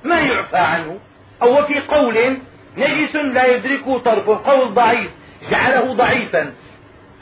ما 0.05 0.21
يعفى 0.21 0.57
عنه. 0.57 0.99
أو 1.43 1.67
في 1.67 1.81
قول 1.81 2.39
نجس 2.77 3.15
لا 3.15 3.47
يدركه 3.47 3.99
طرف 3.99 4.29
قول 4.29 4.75
ضعيف. 4.75 5.11
جعله 5.51 5.93
ضعيفا. 5.95 6.53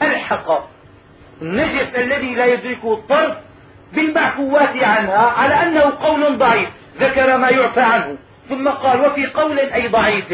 ألحق. 0.01 0.69
النجس 1.41 1.95
الذي 1.95 2.35
لا 2.35 2.45
يدركه 2.45 2.93
الطرف 2.93 3.37
بالمعفوات 3.93 4.75
عنها 4.83 5.27
على 5.27 5.53
أنه 5.53 5.81
قول 5.81 6.37
ضعيف 6.37 6.69
ذكر 6.99 7.37
ما 7.37 7.49
يعفى 7.49 7.81
عنه. 7.81 8.17
ثم 8.49 8.69
قال 8.69 9.01
وفي 9.01 9.25
قول 9.27 9.59
أي 9.59 9.87
ضعيف؟ 9.87 10.33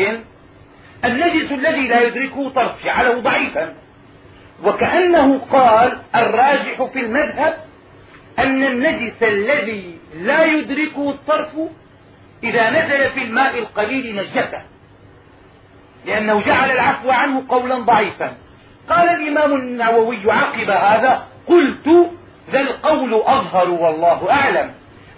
النجس 1.05 1.51
الذي 1.51 1.87
لا 1.87 2.01
يدركه 2.01 2.49
طرف 2.49 2.85
جعله 2.85 3.19
ضعيفا. 3.19 3.73
وكأنه 4.63 5.39
قال 5.39 5.97
الراجح 6.15 6.83
في 6.83 6.99
المذهب 6.99 7.57
أن 8.39 8.63
النجس 8.63 9.23
الذي 9.23 9.97
لا 10.15 10.45
يدركه 10.45 11.09
الطرف 11.09 11.51
إذا 12.43 12.69
نزل 12.69 13.11
في 13.11 13.23
الماء 13.23 13.59
القليل 13.59 14.15
نجسة 14.15 14.65
لأنه 16.05 16.41
جعل 16.41 16.71
العفو 16.71 17.11
عنه 17.11 17.43
قولا 17.49 17.79
ضعيفا. 17.79 18.37
قال 18.89 19.09
الإمام 19.09 19.53
النووي 19.55 20.31
عقب 20.31 20.69
هذا 20.69 21.23
قلت 21.47 22.11
ذا 22.51 22.59
القول 22.59 23.13
أظهر 23.13 23.69
والله 23.69 24.31
أعلم. 24.31 24.71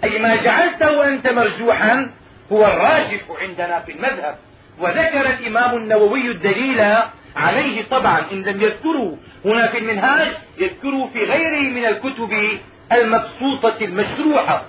أي 0.04 0.18
ما 0.18 0.36
جعلته 0.36 1.08
أنت 1.08 1.28
مرجوحا 1.28 2.10
هو 2.52 2.66
الراجح 2.66 3.20
عندنا 3.40 3.80
في 3.80 3.92
المذهب. 3.92 4.36
وذكر 4.80 5.26
الإمام 5.26 5.76
النووي 5.76 6.30
الدليل 6.30 6.94
عليه 7.36 7.82
طبعا. 7.90 8.22
إن 8.32 8.42
لم 8.42 8.62
يذكره 8.62 9.16
هنا 9.44 9.66
في 9.66 9.78
المنهاج 9.78 10.28
يذكره 10.58 11.10
في 11.12 11.24
غيره 11.24 11.72
من 11.72 11.84
الكتب 11.84 12.58
المبسوطة 12.92 13.84
المشروحة. 13.84 14.62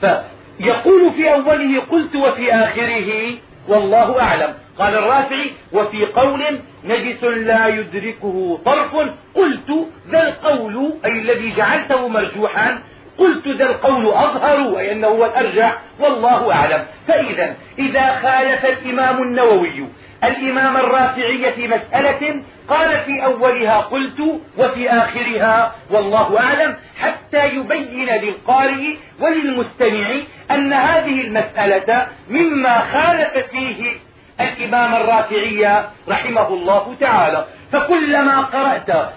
فيقول 0.00 1.12
في 1.12 1.32
أوله 1.34 1.80
قلت 1.80 2.16
وفي 2.16 2.54
آخره 2.54 3.34
والله 3.68 4.22
أعلم. 4.22 4.54
قال 4.78 4.94
الرافعي 4.94 5.50
وفي 5.72 6.06
قول 6.06 6.42
نجس 6.84 7.24
لا 7.24 7.66
يدركه 7.66 8.60
طرف 8.64 8.94
قلت 9.34 9.88
ذا 10.10 10.28
القول 10.28 10.92
أي 11.04 11.12
الذي 11.12 11.52
جعلته 11.56 12.08
مرجوحا 12.08 12.82
قلت 13.18 13.48
ذا 13.48 13.66
القول 13.66 14.06
أظهر 14.06 14.78
أي 14.78 14.92
أنه 14.92 15.06
هو 15.06 15.24
الأرجح 15.24 15.78
والله 16.00 16.54
أعلم. 16.54 16.84
فإذا 17.08 17.56
إذا 17.78 18.12
خالف 18.12 18.64
الإمام 18.64 19.22
النووي 19.22 19.84
الإمام 20.24 20.76
الرافعي 20.76 21.52
في 21.52 21.68
مسألة 21.68 22.42
قال 22.68 23.00
في 23.04 23.24
أولها 23.24 23.80
قلت 23.80 24.40
وفي 24.58 24.90
آخرها 24.90 25.74
والله 25.90 26.40
أعلم 26.40 26.76
حتى 26.98 27.46
يبين 27.46 28.08
للقارئ 28.08 28.96
وللمستمع 29.20 30.10
أن 30.50 30.72
هذه 30.72 31.20
المسألة 31.20 32.08
مما 32.30 32.78
خالف 32.78 33.46
فيه 33.50 34.07
الإمام 34.40 34.94
الرافعي 34.94 35.84
رحمه 36.08 36.48
الله 36.48 36.96
تعالى. 37.00 37.46
فكلما 37.72 38.40
قرأت 38.40 39.12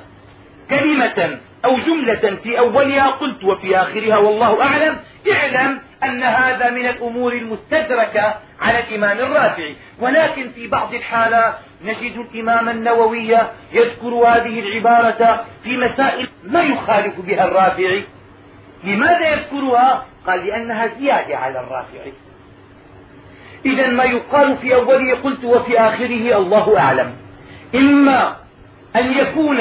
كلمة 0.70 1.38
أو 1.66 1.78
جملة 1.78 2.36
في 2.44 2.60
أولها 2.60 3.08
قلت 3.08 3.44
وفي 3.44 3.78
آخرها 3.78 4.18
والله 4.18 4.64
أعلم 4.64 4.98
اعلم 5.32 5.82
أن 6.04 6.24
هذا 6.24 6.70
من 6.70 6.86
الأمور 6.88 7.34
المستدركة 7.34 8.36
على 8.62 8.80
الإمام 8.80 9.20
الرافعي. 9.20 9.76
ولكن 10.00 10.50
في 10.50 10.68
بعض 10.68 10.94
الحالات 10.94 11.54
نجد 11.84 12.18
الإمام 12.18 12.70
النووي 12.70 13.38
يذكر 13.74 14.08
هذه 14.08 14.60
العبارة 14.60 15.46
في 15.64 15.78
مسائل 15.78 16.28
ما 16.44 16.62
يخالف 16.62 17.20
بها 17.20 17.46
الرافعي. 17.46 18.06
لماذا 18.84 19.30
يذكرها؟ 19.30 20.06
قال 20.28 20.46
لأنها 20.46 20.88
زيادة 20.88 21.38
على 21.38 21.60
الرافعي. 21.60 22.14
إذا 23.66 23.88
ما 23.88 24.04
يقال 24.04 24.58
في 24.58 24.76
أوله 24.76 25.16
قلت 25.24 25.44
وفي 25.44 25.80
آخره 25.80 26.38
الله 26.38 26.80
أعلم. 26.80 27.14
إما 27.76 28.36
أن 28.96 29.12
يكون 29.12 29.58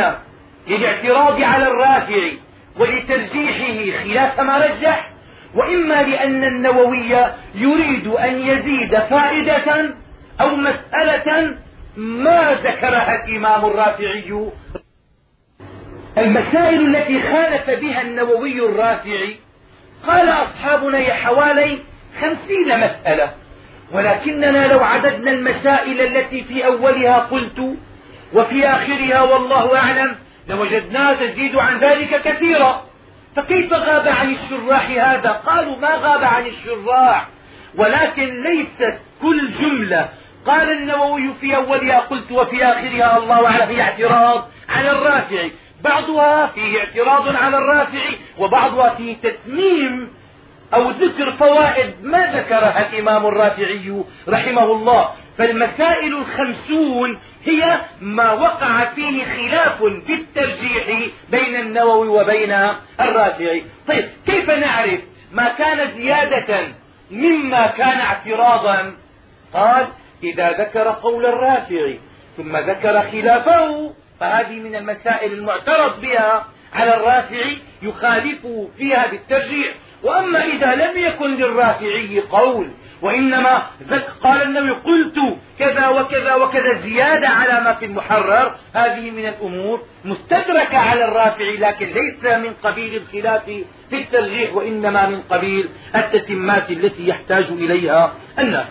للاعتراض 0.68 1.42
على 1.42 1.66
الرافع 1.66 2.30
ولترجيحه 2.78 4.04
خلاف 4.04 4.40
ما 4.40 4.58
رجح 4.58 5.10
وإما 5.54 6.02
لأن 6.02 6.44
النووي 6.44 7.16
يريد 7.54 8.06
أن 8.06 8.40
يزيد 8.40 8.98
فائدة 8.98 9.94
أو 10.40 10.56
مسألة 10.56 11.56
ما 11.96 12.58
ذكرها 12.64 13.24
الإمام 13.24 13.64
الرافعي. 13.64 14.50
المسائل 16.18 16.96
التي 16.96 17.22
خالف 17.22 17.70
بها 17.70 18.02
النووي 18.02 18.58
الرافعي 18.58 19.36
قال 20.06 20.28
أصحابنا 20.28 21.14
حوالي 21.14 21.78
خمسين 22.20 22.78
مسألة. 22.80 23.39
ولكننا 23.92 24.72
لو 24.72 24.80
عددنا 24.80 25.30
المسائل 25.30 26.00
التي 26.00 26.44
في 26.44 26.66
أولها 26.66 27.18
قلت 27.18 27.78
وفي 28.34 28.66
آخرها 28.66 29.22
والله 29.22 29.78
أعلم 29.78 30.16
لوجدناها 30.48 31.14
تزيد 31.14 31.56
عن 31.56 31.78
ذلك 31.78 32.22
كثيرا. 32.22 32.84
فكيف 33.36 33.72
غاب 33.72 34.08
عن 34.08 34.30
الشراح 34.34 34.90
هذا؟ 34.90 35.30
قالوا 35.30 35.76
ما 35.76 35.94
غاب 35.94 36.24
عن 36.24 36.46
الشراح 36.46 37.28
ولكن 37.76 38.42
ليست 38.42 38.98
كل 39.22 39.50
جملة. 39.50 40.08
قال 40.46 40.72
النووي 40.72 41.34
في 41.40 41.56
أولها 41.56 41.98
قلت 41.98 42.32
وفي 42.32 42.64
آخرها 42.64 43.18
الله 43.18 43.46
أعلم 43.46 43.70
هي 43.70 43.82
اعتراض 43.82 44.48
على 44.68 44.90
الرافع 44.90 45.48
بعضها 45.84 46.46
فيه 46.46 46.78
اعتراض 46.78 47.36
على 47.36 47.58
الرافع 47.58 48.02
وبعضها 48.38 48.94
فيه 48.94 49.16
تتميم 49.16 50.08
أو 50.74 50.90
ذكر 50.90 51.32
فوائد 51.32 51.94
ما 52.02 52.18
ذكرها 52.18 52.88
الإمام 52.88 53.26
الرافعي 53.26 54.04
رحمه 54.28 54.64
الله. 54.64 55.10
فالمسائل 55.38 56.16
الخمسون 56.16 57.20
هي 57.44 57.80
ما 58.00 58.32
وقع 58.32 58.84
فيه 58.84 59.24
خلاف 59.24 59.82
في 59.82 60.14
الترجيح 60.14 61.10
بين 61.30 61.56
النووي 61.56 62.08
وبين 62.08 62.52
الرافعي. 63.00 63.64
طيب 63.88 64.08
كيف 64.26 64.50
نعرف 64.50 65.00
ما 65.32 65.48
كان 65.48 65.90
زيادة 65.90 66.68
مما 67.10 67.66
كان 67.66 68.00
اعتراضا؟ 68.00 68.96
قال 69.54 69.86
إذا 70.22 70.50
ذكر 70.50 70.88
قول 70.88 71.26
الرافعي 71.26 72.00
ثم 72.36 72.56
ذكر 72.56 73.02
خلافه 73.02 73.94
فهذه 74.20 74.60
من 74.60 74.74
المسائل 74.76 75.32
المعترض 75.32 76.00
بها. 76.00 76.46
على 76.72 76.96
الرافعي 76.96 77.58
يخالفه 77.82 78.68
فيها 78.78 79.06
بالترجيح. 79.06 79.74
وأما 80.02 80.44
إذا 80.44 80.74
لم 80.74 80.98
يكن 80.98 81.36
للرافعي 81.36 82.20
قول 82.20 82.70
وإنما 83.02 83.62
قال 84.22 84.42
النبي 84.42 84.70
قلت 84.70 85.18
كذا 85.58 85.88
وكذا 85.88 86.34
وكذا 86.34 86.80
زيادة 86.80 87.28
على 87.28 87.64
ما 87.64 87.74
في 87.74 87.84
المحرر 87.84 88.54
هذه 88.74 89.10
من 89.10 89.26
الأمور 89.26 89.82
مستدركة 90.04 90.78
على 90.78 91.04
الرافعي 91.04 91.56
لكن 91.56 91.86
ليس 91.86 92.24
من 92.24 92.52
قبيل 92.62 92.94
الخلاف 93.02 93.44
في 93.90 93.96
الترجيح 93.96 94.54
وإنما 94.54 95.06
من 95.06 95.22
قبيل 95.22 95.68
التتمات 95.94 96.70
التي 96.70 97.08
يحتاج 97.08 97.44
إليها 97.44 98.14
الناس. 98.38 98.66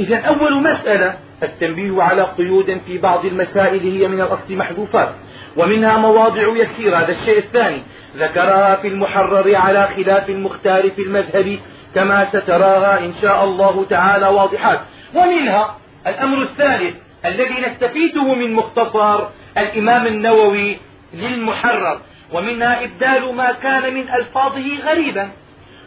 إذا 0.00 0.16
أول 0.16 0.62
مسألة 0.62 1.18
التنبيه 1.42 2.02
على 2.02 2.22
قيود 2.22 2.80
في 2.86 2.98
بعض 2.98 3.24
المسائل 3.24 3.80
هي 3.80 4.08
من 4.08 4.20
الأصل 4.20 4.56
محذوفات 4.56 5.14
ومنها 5.56 5.96
مواضع 5.96 6.42
يسيرة. 6.56 6.96
هذا 6.96 7.12
الشيء 7.12 7.38
الثاني 7.38 7.82
ذكرها 8.16 8.76
في 8.76 8.88
المحرر 8.88 9.56
على 9.56 9.88
خلاف 9.96 10.28
المختار 10.28 10.90
في 10.90 11.02
المذهب 11.02 11.58
كما 11.94 12.28
ستراها 12.28 12.98
إن 12.98 13.14
شاء 13.22 13.44
الله 13.44 13.84
تعالى 13.90 14.26
واضحات. 14.26 14.80
ومنها 15.14 15.76
الأمر 16.06 16.42
الثالث 16.42 16.94
الذي 17.24 17.66
نستفيده 17.66 18.34
من 18.34 18.52
مختصر 18.52 19.26
الإمام 19.58 20.06
النووي 20.06 20.78
للمحرر 21.14 22.00
ومنها 22.32 22.84
إبدال 22.84 23.34
ما 23.34 23.52
كان 23.52 23.94
من 23.94 24.08
ألفاظه 24.08 24.78
غريبا 24.86 25.30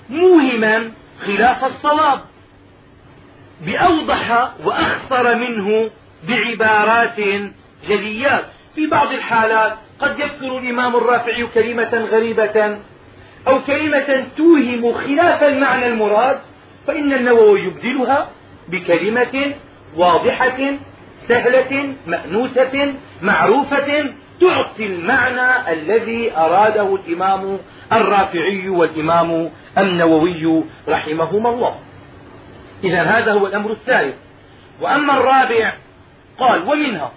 موهما 0.09 0.91
خلاف 1.25 1.63
الصواب. 1.65 2.19
بأوضح 3.65 4.49
وأخصر 4.65 5.35
منه 5.35 5.89
بعبارات 6.27 7.19
جليات. 7.87 8.45
في 8.75 8.87
بعض 8.87 9.11
الحالات 9.11 9.73
قد 9.99 10.19
يذكر 10.19 10.57
الإمام 10.57 10.95
الرافعي 10.95 11.47
كلمة 11.47 12.07
غريبة 12.11 12.77
أو 13.47 13.61
كلمة 13.63 14.25
توهم 14.37 14.93
خلاف 14.93 15.43
المعنى 15.43 15.87
المراد 15.87 16.39
فإن 16.87 17.13
النووي 17.13 17.59
يبدلها 17.61 18.29
بكلمة 18.67 19.53
واضحة 19.97 20.59
سهلة 21.27 21.93
مأنوسة 22.07 22.93
معروفة 23.21 24.13
تعطي 24.41 24.85
المعنى 24.85 25.71
الذي 25.71 26.37
أراده 26.37 26.95
الإمام 26.95 27.59
الرافعي 27.93 28.69
والإمام 28.69 29.49
النووي 29.77 30.63
رحمهما 30.89 31.49
الله. 31.49 31.75
إذا 32.83 33.03
هذا 33.03 33.33
هو 33.33 33.47
الأمر 33.47 33.71
الثالث. 33.71 34.15
وأما 34.81 35.17
الرابع 35.17 35.73
قال 36.39 36.63
ومنها 36.69 37.11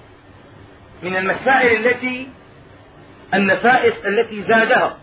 من 1.02 1.16
المسائل 1.16 1.87
التي 1.87 2.29
النفائس 3.35 3.94
التي 4.07 4.42
زادها. 4.42 4.96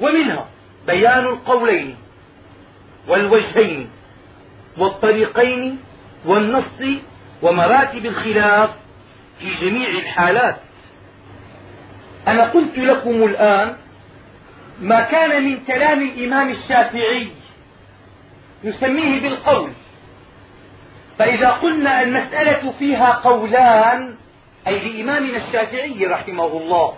ومنها 0.00 0.48
بيان 0.86 1.26
القولين 1.26 1.96
والوجهين 3.08 3.90
والطريقين 4.78 5.78
والنص 6.24 6.82
ومراتب 7.42 8.06
الخلاف 8.06 8.70
في 9.38 9.54
جميع 9.60 9.88
الحالات. 9.88 10.56
أنا 12.28 12.50
قلت 12.50 12.78
لكم 12.78 13.24
الآن 13.24 13.76
ما 14.80 15.00
كان 15.00 15.44
من 15.44 15.64
كلام 15.64 16.02
الإمام 16.02 16.50
الشافعي 16.50 17.28
نسميه 18.64 19.20
بالقول. 19.20 19.72
فإذا 21.18 21.50
قلنا 21.50 22.02
المسألة 22.02 22.72
فيها 22.78 23.12
قولان 23.12 24.16
أي 24.66 24.78
لإمامنا 24.78 25.36
الشافعي 25.36 26.06
رحمه 26.06 26.46
الله 26.46 26.96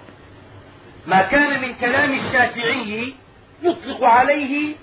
ما 1.06 1.22
كان 1.22 1.62
من 1.62 1.74
كلام 1.74 2.12
الشافعي 2.12 3.14
يطلق 3.62 4.04
عليه 4.04 4.74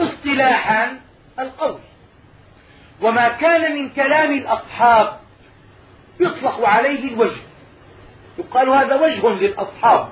اصطلاحا 0.00 1.00
القول. 1.38 1.78
وما 3.02 3.28
كان 3.28 3.74
من 3.74 3.88
كلام 3.88 4.32
الأصحاب 4.32 5.20
يطلق 6.20 6.68
عليه 6.68 7.14
الوجه. 7.14 7.40
يقال 8.38 8.68
هذا 8.68 8.94
وجه 8.94 9.28
للأصحاب. 9.28 10.08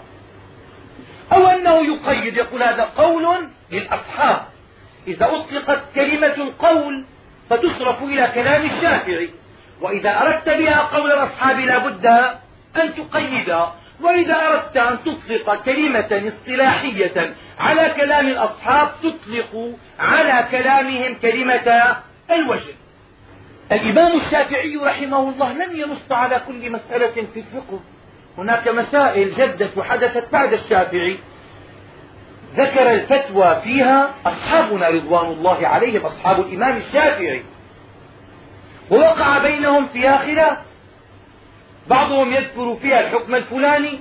أو 1.33 1.47
أنه 1.47 1.95
يقيد 1.95 2.37
يقول 2.37 2.63
هذا 2.63 2.85
قول 2.85 3.49
للأصحاب. 3.71 4.47
إذا 5.09 5.27
أطلقت 5.27 5.83
كلمة 5.95 6.35
القول 6.35 7.05
فتصرف 7.51 8.03
إلى 8.03 8.31
كلام 8.35 8.65
الشافعي. 8.65 9.31
وإذا 9.81 10.11
أردت 10.23 10.49
بها 10.49 10.81
قول 10.81 11.13
الأصحاب 11.13 11.61
لا 11.61 11.79
بد 11.79 12.07
أن 12.77 12.95
تقيدها 12.95 13.75
وإذا 14.01 14.35
أردت 14.35 14.77
أن 14.77 14.99
تطلق 15.05 15.65
كلمة 15.65 16.23
اصطلاحية 16.29 17.35
على 17.59 17.95
كلام 17.97 18.27
الأصحاب 18.27 18.89
تطلق 19.03 19.77
على 19.99 20.47
كلامهم 20.51 21.15
كلمة 21.15 21.97
الوجه. 22.31 22.75
الإمام 23.73 24.17
الشافعي 24.17 24.77
رحمه 24.77 25.29
الله 25.29 25.53
لم 25.53 25.77
ينص 25.77 26.13
على 26.13 26.41
كل 26.47 26.71
مسألة 26.71 27.27
في 27.35 27.41
الفقه. 27.41 27.81
هناك 28.39 28.69
مسائل 28.69 29.35
جدت 29.35 29.77
وحدثت 29.77 30.33
بعد 30.33 30.53
الشافعي. 30.53 31.19
ذكر 32.57 32.91
الفتوى 32.93 33.61
فيها 33.65 34.15
أصحابنا 34.27 34.89
رضوان 34.89 35.27
الله 35.27 35.67
عليهم 35.67 36.07
أصحاب 36.07 36.41
الإمام 36.41 36.77
الشافعي. 36.77 37.43
ووقع 38.91 39.39
بينهم 39.39 39.87
فيها 39.89 40.19
خلاف 40.19 40.59
بعضهم 41.89 42.33
يذكر 42.33 42.75
فيها 42.75 43.01
الحكم 43.01 43.35
الفلاني 43.35 43.99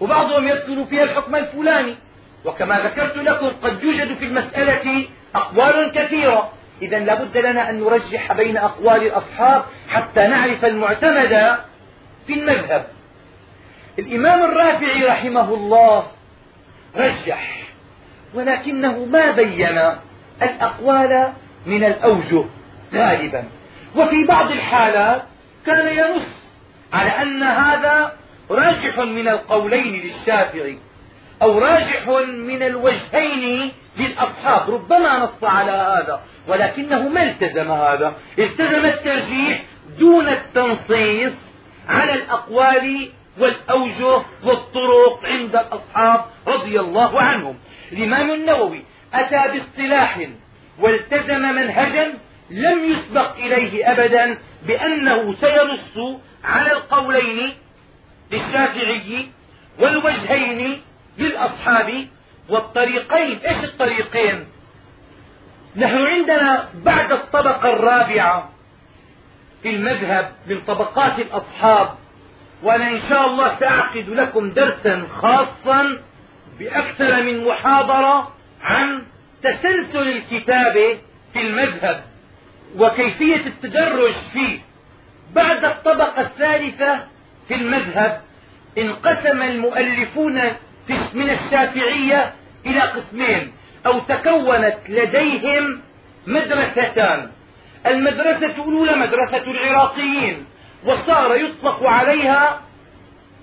وبعضهم 0.00 0.48
يذكر 0.48 0.84
فيها 0.84 1.02
الحكم 1.02 1.36
الفلاني. 1.36 1.96
وكما 2.44 2.78
ذكرت 2.80 3.16
لكم 3.16 3.46
قد 3.62 3.84
يوجد 3.84 4.16
في 4.16 4.24
المسألة 4.24 5.06
أقوال 5.34 5.92
كثيرة. 5.94 6.52
إذا 6.82 6.98
لابد 6.98 7.36
لنا 7.36 7.70
أن 7.70 7.80
نرجح 7.80 8.32
بين 8.32 8.56
أقوال 8.56 9.06
الأصحاب 9.06 9.64
حتى 9.88 10.26
نعرف 10.26 10.64
المعتمد 10.64 11.58
في 12.26 12.32
المذهب. 12.32 12.86
الإمام 13.98 14.42
الرافعي 14.42 15.04
رحمه 15.04 15.54
الله 15.54 16.06
رجح 16.96 17.67
ولكنه 18.34 19.04
ما 19.04 19.30
بين 19.30 19.78
الأقوال 20.42 21.32
من 21.66 21.84
الأوجه 21.84 22.44
غالبا. 22.94 23.44
وفي 23.96 24.24
بعض 24.24 24.50
الحالات 24.50 25.22
كان 25.66 25.96
ينص 25.98 26.26
على 26.92 27.10
أن 27.10 27.42
هذا 27.42 28.12
راجح 28.50 28.98
من 28.98 29.28
القولين 29.28 30.02
للشافعي 30.02 30.78
أو 31.42 31.58
راجح 31.58 32.08
من 32.26 32.62
الوجهين 32.62 33.72
للأصحاب. 33.98 34.70
ربما 34.70 35.18
نص 35.18 35.44
على 35.44 35.70
هذا 35.70 36.20
ولكنه 36.48 37.08
ما 37.08 37.22
التزم 37.22 37.70
هذا. 37.70 38.14
التزم 38.38 38.84
الترجيح 38.84 39.62
دون 39.98 40.28
التنصيص 40.28 41.32
على 41.88 42.14
الأقوال 42.14 43.08
والأوجه 43.38 44.22
والطرق 44.44 45.24
عند 45.24 45.56
الأصحاب 45.56 46.24
رضي 46.46 46.80
الله 46.80 47.20
عنهم. 47.20 47.58
الإمام 47.92 48.30
النووي 48.30 48.82
أتى 49.14 49.42
باصطلاح 49.52 50.28
والتزم 50.78 51.40
منهجا 51.40 52.14
لم 52.50 52.84
يسبق 52.84 53.36
إليه 53.36 53.92
أبدا 53.92 54.38
بأنه 54.66 55.34
سينص 55.34 56.20
على 56.44 56.72
القولين 56.72 57.54
للشافعي 58.32 59.28
والوجهين 59.80 60.82
للأصحاب 61.18 62.06
والطريقين. 62.48 63.38
إيش 63.38 63.64
الطريقين؟ 63.64 64.46
نحن 65.76 65.96
عندنا 65.96 66.68
بعد 66.74 67.12
الطبقة 67.12 67.72
الرابعة 67.72 68.50
في 69.62 69.70
المذهب 69.70 70.32
من 70.46 70.60
طبقات 70.60 71.18
الأصحاب 71.18 71.94
وأنا 72.62 72.88
إن 72.90 73.00
شاء 73.08 73.26
الله 73.26 73.58
سأعقد 73.60 74.08
لكم 74.08 74.50
درسا 74.50 75.06
خاصا 75.14 75.98
بأكثر 76.58 77.22
من 77.22 77.44
محاضرة 77.44 78.32
عن 78.62 79.02
تسلسل 79.42 80.08
الكتاب 80.08 80.98
في 81.32 81.40
المذهب 81.40 82.04
وكيفية 82.76 83.46
التدرج 83.46 84.12
فيه. 84.32 84.58
بعد 85.34 85.64
الطبقة 85.64 86.20
الثالثة 86.20 86.98
في 87.48 87.54
المذهب 87.54 88.20
انقسم 88.78 89.42
المؤلفون 89.42 90.42
من 91.14 91.30
الشافعية 91.30 92.32
إلى 92.66 92.80
قسمين 92.80 93.52
أو 93.86 93.98
تكونت 93.98 94.76
لديهم 94.88 95.80
مدرستان. 96.26 97.30
المدرسة 97.86 98.46
الأولى 98.46 98.96
مدرسة 98.96 99.42
العراقيين. 99.50 100.44
وصار 100.86 101.34
يطلق 101.36 101.82
عليها 101.82 102.60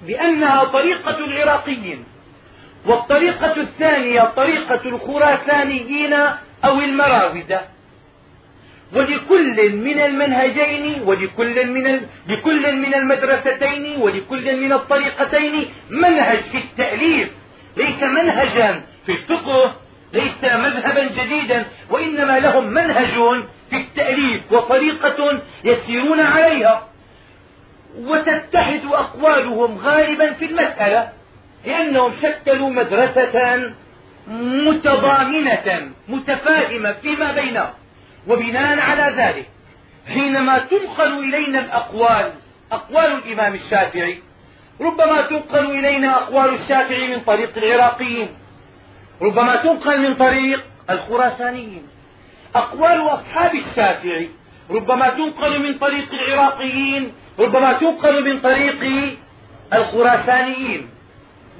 بأنها 0.07 0.63
طريقة 0.63 1.17
العراقيين. 1.17 2.05
والطريقة 2.85 3.55
الثانية 3.61 4.21
طريقة 4.21 4.81
الخراسانيين 4.85 6.13
أو 6.65 6.79
المراودة 6.81 7.61
ولكل 8.93 9.75
من 9.75 9.99
المنهجين 9.99 11.01
ولكل 11.05 11.67
من 11.67 12.01
لكل 12.27 12.75
من 12.75 12.93
المدرستين 12.95 14.01
ولكل 14.01 14.61
من 14.61 14.73
الطريقتين 14.73 15.65
منهج 15.89 16.37
في 16.37 16.57
التأليف. 16.57 17.29
ليس 17.77 18.03
منهجا 18.03 18.81
في 19.05 19.11
الفقه 19.11 19.75
ليس 20.13 20.43
مذهبا 20.43 21.03
جديدا 21.03 21.65
وإنما 21.89 22.39
لهم 22.39 22.67
منهج 22.67 23.43
في 23.69 23.75
التأليف 23.75 24.51
وطريقة 24.51 25.41
يسيرون 25.63 26.19
عليها. 26.19 26.87
وتتحد 27.97 28.81
أقوالهم 28.85 29.77
غالبا 29.77 30.33
في 30.33 30.45
المسألة 30.45 31.09
لأنهم 31.65 32.13
شكلوا 32.21 32.69
مدرسة 32.69 33.73
متضامنة 34.27 35.91
متفاهمة 36.07 36.91
فيما 36.91 37.31
بينهم. 37.31 37.69
وبناء 38.27 38.79
على 38.79 39.15
ذلك 39.23 39.45
حينما 40.07 40.57
تنقل 40.59 41.19
إلينا 41.19 41.59
الأقوال 41.59 42.31
أقوال 42.71 43.05
الإمام 43.05 43.53
الشافعي 43.53 44.19
ربما 44.81 45.21
تنقل 45.21 45.65
إلينا 45.79 46.17
أقوال 46.17 46.53
الشافعي 46.53 47.07
من 47.07 47.19
طريق 47.19 47.57
العراقيين 47.57 48.29
ربما 49.21 49.55
تنقل 49.55 50.01
من 50.01 50.15
طريق 50.15 50.63
الخراسانيين. 50.89 51.87
أقوال 52.55 53.01
أصحاب 53.01 53.55
الشافعي 53.55 54.29
ربما 54.69 55.09
تنقل 55.09 55.59
من 55.59 55.77
طريق 55.77 56.13
العراقيين 56.13 57.13
ربما 57.39 57.73
تنقل 57.73 58.23
من 58.23 58.41
طريق 58.41 59.15
الخراسانيين 59.73 60.89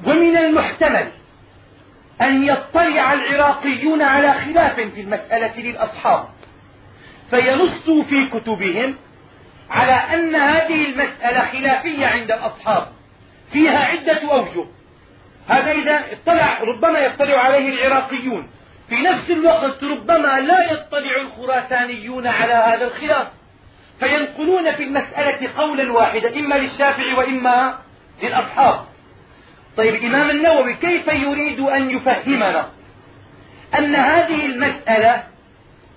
ومن 0.06 0.38
المحتمل 0.38 1.12
أن 2.22 2.44
يطلع 2.44 3.14
العراقيون 3.14 4.02
على 4.02 4.34
خلاف 4.34 4.80
في 4.80 5.02
المسألة 5.02 5.60
للأصحاب 5.60 6.26
فينصوا 7.30 8.04
في 8.04 8.30
كتبهم 8.34 8.96
على 9.70 9.92
أن 9.92 10.36
هذه 10.36 10.86
المسألة 10.86 11.46
خلافية 11.46 12.06
عند 12.06 12.32
الأصحاب 12.32 12.88
فيها 13.52 13.80
عدة 13.80 14.32
أوجه. 14.32 14.66
هذا 15.48 15.72
إذا 15.72 16.04
اطلع 16.12 16.60
ربما 16.62 17.00
يطلع 17.00 17.38
عليه 17.38 17.70
العراقيون. 17.70 18.48
في 18.90 18.96
نفس 18.96 19.30
الوقت 19.30 19.84
ربما 19.84 20.40
لا 20.40 20.72
يطلع 20.72 21.16
الخراسانيون 21.22 22.28
على 22.28 22.54
هذا 22.54 22.86
الخلاف. 22.86 23.28
فينقلون 24.00 24.76
في 24.76 24.84
المسألة 24.84 25.50
قولا 25.58 25.92
واحدا 25.92 26.40
إما 26.40 26.56
للشافعي 26.56 27.14
وإما 27.14 27.78
للأصحاب. 28.24 28.86
طيب 29.78 29.96
الإمام 29.96 30.30
النووي 30.30 30.74
كيف 30.74 31.08
يريد 31.08 31.60
أن 31.60 31.92
يفهمنا 31.92 32.70
أن 33.78 33.96
هذه 33.96 34.46
المسألة 34.46 35.24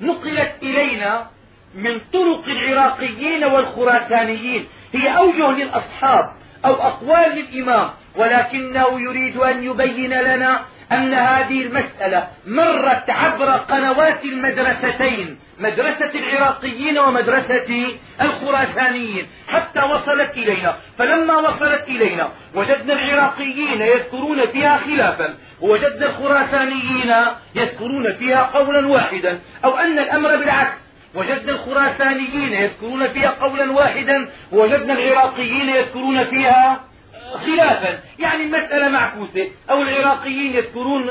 نقلت 0.00 0.52
إلينا 0.62 1.26
من 1.74 2.00
طرق 2.12 2.44
العراقيين 2.46 3.44
والخراسانيين؟ 3.44 4.66
هي 4.94 5.16
أوجه 5.16 5.50
للأصحاب 5.50 6.24
أو 6.64 6.74
أقوال 6.74 7.30
للإمام 7.30 7.90
ولكنه 8.18 9.00
يريد 9.00 9.36
أن 9.36 9.62
يبين 9.62 10.10
لنا 10.10 10.60
أن 10.92 11.14
هذه 11.14 11.62
المسألة 11.62 12.28
مرت 12.46 13.10
عبر 13.10 13.50
قنوات 13.50 14.24
المدرستين 14.24 15.38
مدرسة 15.58 16.10
العراقيين 16.14 16.98
ومدرسة 16.98 17.86
الخراسانيين 18.20 19.26
حتى 19.48 19.82
وصلت 19.82 20.30
إلينا. 20.36 20.76
فلما 20.98 21.36
وصلت 21.36 21.84
إلينا 21.88 22.28
وجدنا 22.54 22.92
العراقيين 22.92 23.80
يذكرون 23.80 24.46
فيها 24.46 24.76
خلافا 24.76 25.34
ووجدنا 25.60 26.06
الخراسانيين 26.06 27.14
يذكرون 27.54 28.12
فيها 28.12 28.42
قولا 28.42 28.86
واحدا 28.86 29.38
أو 29.64 29.76
أن 29.76 29.98
الأمر 29.98 30.36
بالعكس 30.36 30.76
وجدنا 31.14 31.52
الخراسانيين 31.52 32.52
يذكرون 32.52 33.08
فيها 33.08 33.30
قولا 33.30 33.72
واحدا 33.72 34.28
ووجدنا 34.52 34.92
العراقيين 34.92 35.68
يذكرون 35.68 36.24
فيها 36.24 36.87
خلافا. 37.34 37.98
يعني 38.18 38.42
المسألة 38.44 38.88
معكوسة. 38.88 39.50
أو 39.70 39.82
العراقيين 39.82 40.54
يذكرون 40.54 41.10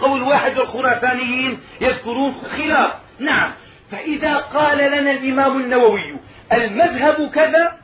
قول 0.00 0.22
واحد 0.22 0.58
والخراسانيين 0.58 1.60
يذكرون 1.80 2.32
خلاف. 2.32 2.92
نعم. 3.18 3.52
فإذا 3.90 4.36
قال 4.36 4.78
لنا 4.78 5.10
الإمام 5.10 5.60
النووي 5.60 6.16
المذهب 6.52 7.30
كذا 7.30 7.78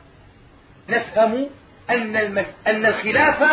نفهم 0.89 1.49
أن. 1.89 2.45
أن 2.67 2.85
الخلاف 2.85 3.43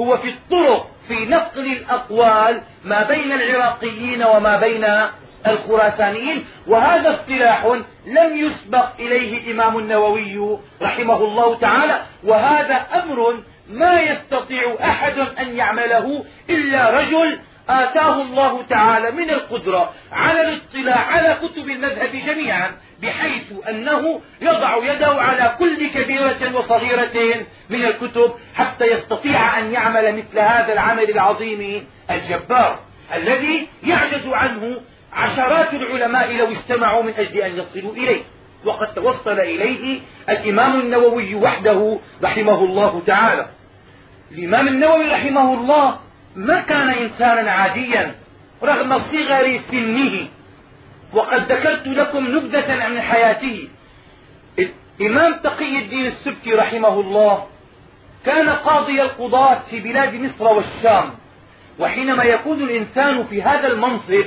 هو 0.00 0.16
في 0.16 0.28
الطرق 0.28 0.90
في 1.08 1.26
نقل 1.26 1.66
الأقوال 1.66 2.62
ما 2.84 3.02
بين 3.02 3.32
العراقيين 3.32 4.22
وما 4.22 4.60
بين 4.60 4.86
الخراسانيين. 5.46 6.44
وهذا 6.66 7.10
اصطلاح 7.10 7.64
لم 8.06 8.36
يسبق 8.36 8.88
إليه 8.98 9.38
الإمام 9.38 9.78
النووي 9.78 10.58
رحمه 10.82 11.16
الله 11.16 11.58
تعالى. 11.58 12.02
وهذا 12.24 12.74
أمر 12.74 13.42
ما 13.68 14.00
يستطيع 14.00 14.76
أحد 14.84 15.18
أن 15.18 15.56
يعمله 15.56 16.24
إلا 16.50 17.00
رجل 17.00 17.38
آتاه 17.68 18.22
الله 18.22 18.62
تعالى 18.62 19.10
من 19.10 19.30
القدرة 19.30 19.92
على 20.12 20.40
الاطلاع 20.40 20.98
على 20.98 21.36
كتب 21.42 21.68
المذهب 21.68 22.10
جميعا 22.26 22.72
بحيث 23.02 23.52
أنه 23.68 24.20
يضع 24.40 24.76
يده 24.76 25.20
على 25.20 25.56
كل 25.58 25.86
كبيرة 25.86 26.56
وصغيرة 26.56 27.44
من 27.70 27.84
الكتب 27.84 28.34
حتى 28.54 28.84
يستطيع 28.84 29.58
أن 29.58 29.72
يعمل 29.72 30.16
مثل 30.16 30.38
هذا 30.38 30.72
العمل 30.72 31.10
العظيم 31.10 31.86
الجبار 32.10 32.80
الذي 33.14 33.68
يعجز 33.82 34.26
عنه 34.26 34.80
عشرات 35.12 35.74
العلماء 35.74 36.36
لو 36.36 36.46
اجتمعوا 36.46 37.02
من 37.02 37.14
أجل 37.14 37.38
أن 37.38 37.58
يصلوا 37.58 37.92
إليه. 37.92 38.22
وقد 38.64 38.94
توصل 38.94 39.40
إليه 39.40 40.00
الإمام 40.28 40.80
النووي 40.80 41.34
وحده 41.34 41.98
رحمه 42.22 42.64
الله 42.64 43.02
تعالى. 43.06 43.46
الإمام 44.32 44.68
النووي 44.68 45.06
رحمه 45.06 45.54
الله 45.54 45.98
ما 46.36 46.60
كان 46.60 46.88
إنسانا 46.88 47.50
عاديا 47.50 48.14
رغم 48.62 48.98
صغر 48.98 49.60
سنه. 49.70 50.28
وقد 51.12 51.52
ذكرت 51.52 51.86
لكم 51.86 52.26
نبذة 52.26 52.72
عن 52.72 53.00
حياته. 53.00 53.68
الإمام 55.00 55.34
تقي 55.34 55.78
الدين 55.78 56.06
السبكي 56.06 56.52
رحمه 56.52 57.00
الله 57.00 57.46
كان 58.26 58.48
قاضي 58.48 59.02
القضاة 59.02 59.58
في 59.70 59.80
بلاد 59.80 60.14
مصر 60.14 60.44
والشام. 60.44 61.10
وحينما 61.78 62.24
يكون 62.24 62.62
الإنسان 62.62 63.24
في 63.24 63.42
هذا 63.42 63.66
المنصب 63.66 64.24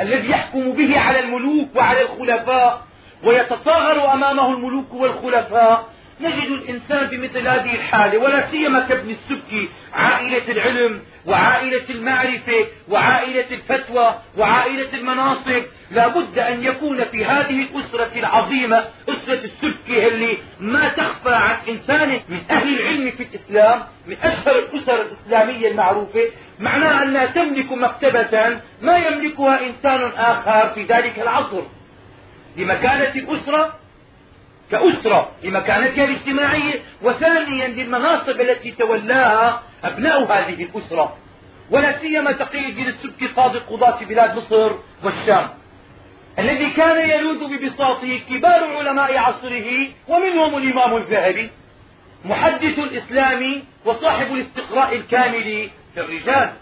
الذي 0.00 0.30
يحكم 0.30 0.72
به 0.72 1.00
على 1.00 1.20
الملوك 1.20 1.68
وعلى 1.76 2.02
الخلفاء 2.02 2.82
ويتصاغر 3.24 4.12
أمامه 4.12 4.52
الملوك 4.52 4.94
والخلفاء. 4.94 5.96
نجد 6.20 6.50
الإنسان 6.50 7.06
في 7.06 7.18
مثل 7.18 7.48
هذه 7.48 7.74
الحالة 7.74 8.18
ولا 8.18 8.50
سيما 8.50 8.80
كابن 8.80 9.10
السبكي 9.10 9.68
عائلة 9.92 10.48
العلم 10.48 11.02
وعائلة 11.26 11.84
المعرفة 11.90 12.66
وعائلة 12.88 13.46
الفتوى 13.50 14.14
وعائلة 14.38 14.94
المناصب. 14.94 15.62
لا 15.90 16.08
بد 16.08 16.38
أن 16.38 16.64
يكون 16.64 17.04
في 17.04 17.24
هذه 17.24 17.62
الأسرة 17.62 18.10
العظيمة 18.16 18.84
أسرة 19.08 19.44
السبكي 19.44 20.08
اللي 20.08 20.38
ما 20.60 20.88
تخفى 20.88 21.34
عن 21.34 21.56
إنسان 21.68 22.20
من 22.28 22.40
أهل 22.50 22.80
العلم 22.80 23.10
في 23.10 23.22
الإسلام 23.22 23.82
من 24.06 24.16
أشهر 24.22 24.58
الأسر 24.58 25.02
الإسلامية 25.02 25.68
المعروفة. 25.68 26.30
معناها 26.60 27.02
أنها 27.02 27.26
تملك 27.26 27.72
مكتبة 27.72 28.60
ما 28.82 28.96
يملكها 28.96 29.66
إنسان 29.66 30.10
آخر 30.16 30.68
في 30.68 30.82
ذلك 30.82 31.18
العصر. 31.18 31.62
لمكانة 32.56 33.14
الأسرة 33.14 33.74
كأسرة 34.70 35.30
لمكانتها 35.42 36.04
الاجتماعية 36.04 36.82
وثانيا 37.02 37.68
للمناصب 37.68 38.40
التي 38.40 38.70
تولاها 38.70 39.62
أبناء 39.84 40.24
هذه 40.24 40.62
الأسرة. 40.62 41.16
ولا 41.70 41.98
سيما 41.98 42.32
تقي 42.32 42.68
الدين 42.68 42.88
السبكي 42.88 43.26
قاضي 43.26 43.58
القضاة 43.58 43.96
في 43.96 44.04
بلاد 44.04 44.36
مصر 44.36 44.72
والشام. 45.04 45.48
الذي 46.38 46.70
كان 46.70 47.10
يلوذ 47.10 47.48
ببساطه 47.48 48.20
كبار 48.30 48.76
علماء 48.76 49.18
عصره 49.18 49.88
ومنهم 50.08 50.56
الإمام 50.56 50.96
الذهبي 50.96 51.50
محدث 52.24 52.78
الإسلام 52.78 53.62
وصاحب 53.84 54.34
الاستقراء 54.34 54.96
الكامل 54.96 55.70
في 55.94 56.00
الرجال. 56.00 56.52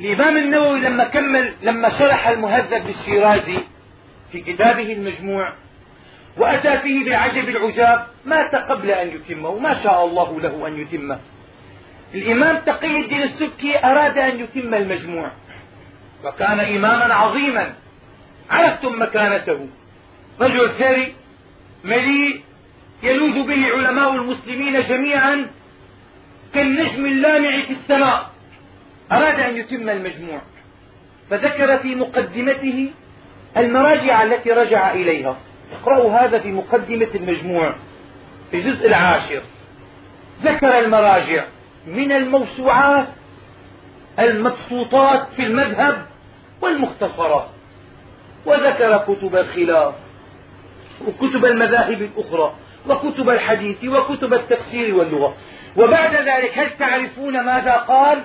الإمام 0.00 0.36
النووي 0.36 0.80
لما 0.80 1.04
كمل 1.04 1.54
لما 1.62 1.98
شرح 1.98 2.28
المهذب 2.28 2.86
للشيرازي 2.86 3.58
في 4.32 4.40
كتابه 4.40 4.92
المجموع 4.92 5.52
وأتى 6.36 6.78
فيه 6.78 7.04
بالعجب 7.04 7.48
العجاب 7.48 8.06
مات 8.24 8.54
قبل 8.54 8.90
أن 8.90 9.08
يتمه 9.08 9.58
ما 9.58 9.82
شاء 9.82 10.04
الله 10.04 10.40
له 10.40 10.68
أن 10.68 10.80
يتمه. 10.80 11.20
الإمام 12.14 12.58
تقي 12.58 13.00
الدين 13.00 13.22
السبكي 13.22 13.84
أراد 13.84 14.18
أن 14.18 14.40
يتم 14.40 14.74
المجموع 14.74 15.32
وكان 16.24 16.60
إماما 16.60 17.14
عظيما 17.14 17.74
عرفتم 18.50 19.02
مكانته. 19.02 19.68
رجل 20.40 20.70
ثري 20.70 21.14
مليء 21.84 22.40
يلوذ 23.02 23.46
به 23.46 23.66
علماء 23.66 24.14
المسلمين 24.14 24.80
جميعا 24.80 25.46
كالنجم 26.54 27.06
اللامع 27.06 27.62
في 27.62 27.72
السماء. 27.72 28.30
أراد 29.12 29.40
أن 29.40 29.56
يتم 29.56 29.88
المجموع 29.88 30.40
فذكر 31.30 31.78
في 31.78 31.94
مقدمته 31.94 32.90
المراجع 33.56 34.22
التي 34.22 34.50
رجع 34.52 34.92
إليها. 34.92 35.36
اقرأوا 35.80 36.12
هذا 36.12 36.38
في 36.38 36.52
مقدمة 36.52 37.08
المجموع 37.14 37.74
في 38.50 38.56
الجزء 38.56 38.86
العاشر. 38.86 39.42
ذكر 40.42 40.78
المراجع 40.78 41.44
من 41.86 42.12
الموسوعات 42.12 43.08
المبسوطات 44.18 45.28
في 45.36 45.42
المذهب 45.42 46.06
والمختصرات. 46.60 47.48
وذكر 48.46 48.98
كتب 48.98 49.36
الخلاف 49.36 49.94
وكتب 51.06 51.44
المذاهب 51.44 52.02
الأخرى 52.02 52.54
وكتب 52.88 53.30
الحديث 53.30 53.84
وكتب 53.84 54.34
التفسير 54.34 54.94
واللغة. 54.94 55.34
وبعد 55.76 56.14
ذلك 56.14 56.58
هل 56.58 56.70
تعرفون 56.78 57.40
ماذا 57.44 57.72
قال؟ 57.72 58.22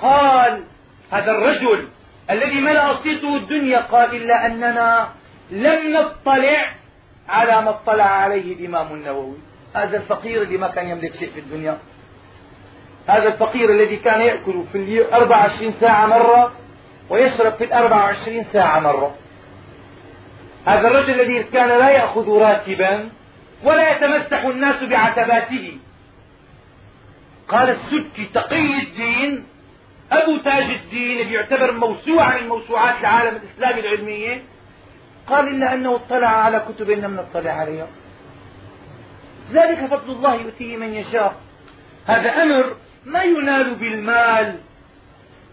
قال 0.00 0.64
هذا 1.12 1.30
الرجل 1.30 1.88
الذي 2.30 2.60
ملأ 2.60 2.94
صيته 2.94 3.36
الدنيا 3.36 3.78
قال 3.78 4.16
إلا 4.16 4.46
أننا 4.46 5.08
لم 5.50 5.92
نطلع 5.92 6.74
على 7.28 7.62
ما 7.62 7.70
اطلع 7.70 8.04
عليه 8.04 8.52
الإمام 8.54 8.94
النووي. 8.94 9.36
هذا 9.74 9.96
الفقير 9.96 10.42
الذي 10.42 10.56
ما 10.56 10.68
كان 10.68 10.88
يملك 10.88 11.14
شيء 11.14 11.30
في 11.30 11.40
الدنيا. 11.40 11.78
هذا 13.08 13.28
الفقير 13.28 13.70
الذي 13.70 13.96
كان 13.96 14.20
يأكل 14.20 14.64
في 14.72 14.78
اليوم 14.78 15.06
24 15.12 15.74
ساعة 15.80 16.06
مرة 16.06 16.52
ويشرب 17.10 17.52
في 17.52 17.64
ال 17.64 17.72
24 17.72 18.44
ساعة 18.52 18.80
مرة. 18.80 19.14
هذا 20.66 20.88
الرجل 20.88 21.20
الذي 21.20 21.42
كان 21.42 21.68
لا 21.68 21.90
يأخذ 21.90 22.28
راتبا 22.28 23.08
ولا 23.64 23.92
يتمسح 23.92 24.44
الناس 24.44 24.84
بعتباته. 24.84 25.78
قال 27.48 27.70
السبكي 27.70 28.24
تقي 28.24 28.82
الدين 28.82 29.46
أبو 30.22 30.36
تاج 30.36 30.62
الدين 30.62 31.20
اللي 31.20 31.34
يعتبر 31.34 31.72
موسوعة 31.72 32.40
من 32.40 32.48
موسوعات 32.48 33.00
العالم 33.00 33.36
الإسلامي 33.36 33.80
العلمية. 33.80 34.42
قال 35.26 35.48
إلا 35.48 35.74
أنه 35.74 35.94
اطلع 35.94 36.28
على 36.28 36.64
كتب 36.68 36.90
لم 36.90 37.16
نطلع 37.16 37.50
عليها. 37.50 37.86
ذلك 39.52 39.86
فضل 39.86 40.12
الله 40.12 40.34
يؤتيه 40.34 40.76
من 40.76 40.94
يشاء. 40.94 41.34
هذا 42.06 42.42
أمر 42.42 42.76
ما 43.04 43.22
ينال 43.22 43.74
بالمال 43.74 44.56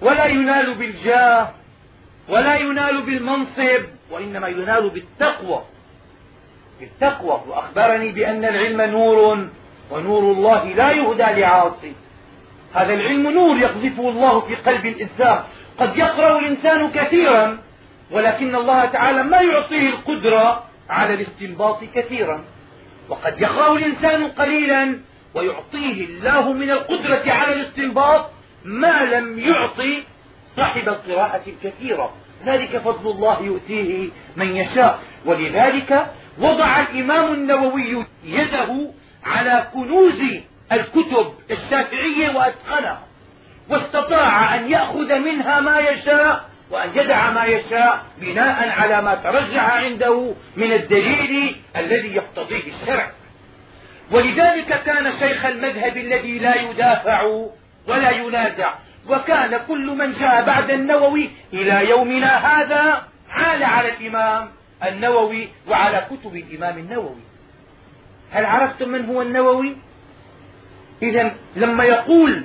ولا 0.02 0.26
ينال 0.26 0.74
بالجاه 0.74 1.50
ولا 2.30 2.56
ينال 2.56 3.02
بالمنصب 3.02 3.84
وإنما 4.12 4.48
ينال 4.48 4.90
بالتقوى. 4.90 5.64
بالتقوى. 6.80 7.42
وأخبرني 7.48 8.12
بأن 8.12 8.46
العلم 8.46 8.82
نور 8.82 9.48
ونور 9.92 10.32
الله 10.32 10.64
لا 10.66 10.92
يهدى 10.92 11.42
لعاصي. 11.42 11.94
هذا 12.74 12.94
العلم 12.94 13.30
نور 13.30 13.58
يقذفه 13.58 14.10
الله 14.10 14.40
في 14.40 14.56
قلب 14.56 14.86
الإنسان. 14.86 15.44
قد 15.78 15.98
يقرأ 15.98 16.40
الإنسان 16.40 16.92
كثيرا 16.92 17.58
ولكن 18.12 18.56
الله 18.56 18.86
تعالى 18.86 19.24
ما 19.24 19.42
يعطيه 19.42 19.90
القدرة 19.90 20.64
على 20.90 21.14
الاستنباط 21.14 21.84
كثيرا. 21.96 22.44
وقد 23.10 23.42
يقرأ 23.42 23.78
الإنسان 23.78 24.28
قليلا 24.28 25.00
ويعطيه 25.36 26.06
الله 26.06 26.54
من 26.54 26.72
القدرة 26.72 27.32
على 27.32 27.54
الاستنباط 27.54 28.30
ما 28.66 29.06
لم 29.06 29.40
يعطي 29.40 30.04
صاحب 30.56 30.90
القراءة 30.90 31.42
الكثيرة. 31.48 32.14
ذلك 32.46 32.78
فضل 32.78 33.12
الله 33.12 33.42
يؤتيه 33.42 34.10
من 34.36 34.56
يشاء. 34.56 35.00
ولذلك 35.26 36.12
وضع 36.40 36.82
الإمام 36.82 37.34
النووي 37.34 38.06
يده 38.24 38.92
على 39.24 39.68
كنوز 39.74 40.22
الكتب 40.72 41.34
الشافعية 41.52 42.30
وأتقنها 42.36 43.02
واستطاع 43.70 44.56
أن 44.56 44.72
يأخذ 44.72 45.20
منها 45.20 45.60
ما 45.60 45.80
يشاء 45.80 46.50
وأن 46.72 46.90
يدع 46.96 47.30
ما 47.32 47.46
يشاء 47.46 48.04
بناء 48.18 48.70
على 48.70 49.02
ما 49.02 49.16
ترجح 49.16 49.64
عنده 49.64 50.34
من 50.56 50.74
الدليل 50.74 51.56
الذي 51.76 52.16
يقتضيه 52.16 52.64
الشرع. 52.74 53.12
ولذلك 54.12 54.84
كان 54.84 55.12
شيخ 55.20 55.46
المذهب 55.46 55.98
الذي 55.98 56.40
لا 56.40 56.56
يدافع 56.56 57.24
ولا 57.88 58.10
ينازع 58.10 58.74
وكان 59.10 59.60
كل 59.68 59.86
من 59.98 60.14
جاء 60.14 60.44
بعد 60.44 60.72
النووي 60.72 61.30
إلى 61.54 61.90
يومنا 61.90 62.38
هذا 62.38 63.04
عال 63.30 63.64
على 63.64 63.94
الإمام 63.94 64.50
النووي 64.84 65.50
وعلى 65.68 66.06
كتب 66.12 66.36
الإمام 66.36 66.78
النووي. 66.78 67.22
هل 68.32 68.46
عرفتم 68.46 68.90
من 68.90 69.06
هو 69.06 69.22
النووي؟ 69.22 69.76
إذا 71.04 71.32
لما 71.56 71.84
يقول 71.84 72.44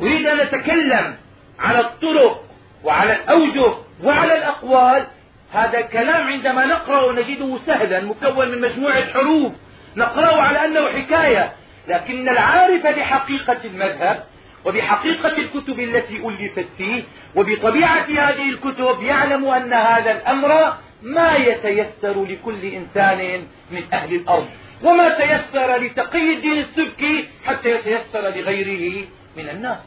أريد 0.00 0.26
أن 0.26 0.40
أتكلم 0.40 1.14
على 1.58 1.80
الطرق 1.80 2.44
وعلى 2.84 3.12
الأوجه 3.16 3.74
وعلى 4.04 4.38
الأقوال 4.38 5.06
هذا 5.52 5.78
الكلام 5.78 6.26
عندما 6.26 6.66
نقرأ 6.66 7.12
نجده 7.12 7.58
سهلا 7.66 8.00
مكون 8.00 8.48
من 8.48 8.60
مجموعة 8.60 9.12
حروف 9.12 9.52
نقرأه 9.96 10.40
على 10.40 10.64
أنه 10.64 10.88
حكاية. 10.88 11.52
لكن 11.88 12.28
العارف 12.28 12.86
بحقيقة 12.86 13.58
المذهب 13.64 14.24
وبحقيقة 14.64 15.38
الكتب 15.38 15.80
التي 15.80 16.16
ألفت 16.16 16.66
فيه 16.78 17.02
وبطبيعة 17.34 18.04
هذه 18.04 18.48
الكتب 18.50 19.02
يعلم 19.02 19.44
أن 19.48 19.72
هذا 19.72 20.12
الأمر 20.12 20.72
ما 21.02 21.36
يتيسر 21.36 22.24
لكل 22.24 22.64
إنسان 22.64 23.46
من 23.70 23.82
أهل 23.92 24.14
الأرض. 24.14 24.48
وما 24.82 25.08
تيسر 25.08 25.76
لتقي 25.76 26.34
الدين 26.34 26.58
السبكي 26.58 27.28
حتى 27.46 27.70
يتيسر 27.70 28.20
لغيره 28.20 29.04
من 29.36 29.48
الناس. 29.48 29.78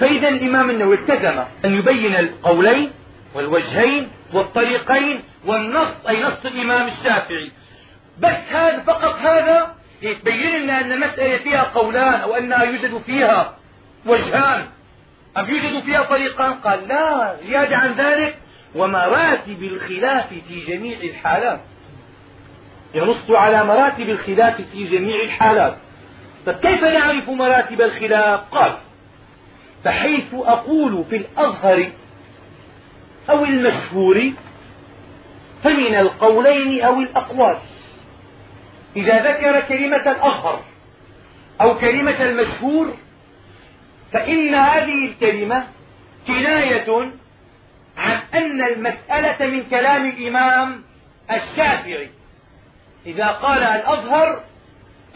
فإذا 0.00 0.28
الإمام 0.28 0.70
النووي 0.70 0.94
التزم 0.94 1.44
أن 1.64 1.74
يبين 1.74 2.16
القولين 2.16 2.90
والوجهين 3.34 4.08
والطريقين 4.32 5.22
والنص 5.46 6.06
أي 6.08 6.22
نص 6.22 6.46
الإمام 6.46 6.88
الشافعي. 6.88 7.52
بس 8.18 8.52
هذا 8.52 8.82
فقط 8.82 9.14
هذا 9.14 9.74
يتبين 10.02 10.62
لنا 10.62 10.80
أن 10.80 10.92
المسألة 10.92 11.38
فيها 11.38 11.62
قولان 11.62 12.14
أو 12.14 12.34
أنها 12.34 12.62
يوجد 12.62 12.98
فيها 12.98 13.56
وجهان. 14.06 14.66
أم 15.36 15.50
يوجد 15.50 15.82
فيها 15.82 16.02
طريقان؟ 16.02 16.54
قال 16.54 16.88
لا 16.88 17.36
زيادة 17.42 17.76
عن 17.76 17.92
ذلك. 17.92 18.38
ومراتب 18.74 19.62
الخلاف 19.62 20.28
في 20.48 20.64
جميع 20.66 20.98
الحالات. 21.00 21.60
ينص 22.94 23.30
على 23.30 23.64
مراتب 23.64 24.08
الخلاف 24.08 24.60
في 24.72 24.84
جميع 24.84 25.22
الحالات. 25.24 25.76
طيب 26.46 26.56
كيف 26.56 26.84
نعرف 26.84 27.28
مراتب 27.28 27.80
الخلاف؟ 27.80 28.40
قال 28.54 28.76
فحيث 29.84 30.34
أقول 30.34 31.04
في 31.04 31.16
الأظهر 31.16 31.90
أو 33.30 33.44
المشهور 33.44 34.32
فمن 35.64 35.94
القولين 35.94 36.82
أو 36.82 37.00
الأقوال. 37.00 37.58
إذا 38.96 39.18
ذكر 39.18 39.60
كلمة 39.60 39.96
الأظهر 39.96 40.60
أو 41.60 41.78
كلمة 41.78 42.22
المشهور 42.22 42.94
فإن 44.12 44.54
هذه 44.54 45.04
الكلمة 45.04 45.66
كناية 46.26 47.10
عن 47.96 48.20
أن 48.34 48.62
المسألة 48.62 49.46
من 49.46 49.62
كلام 49.70 50.08
الإمام 50.08 50.82
الشافعي. 51.30 52.10
إذا 53.06 53.26
قال 53.26 53.62
الأظهر 53.62 54.44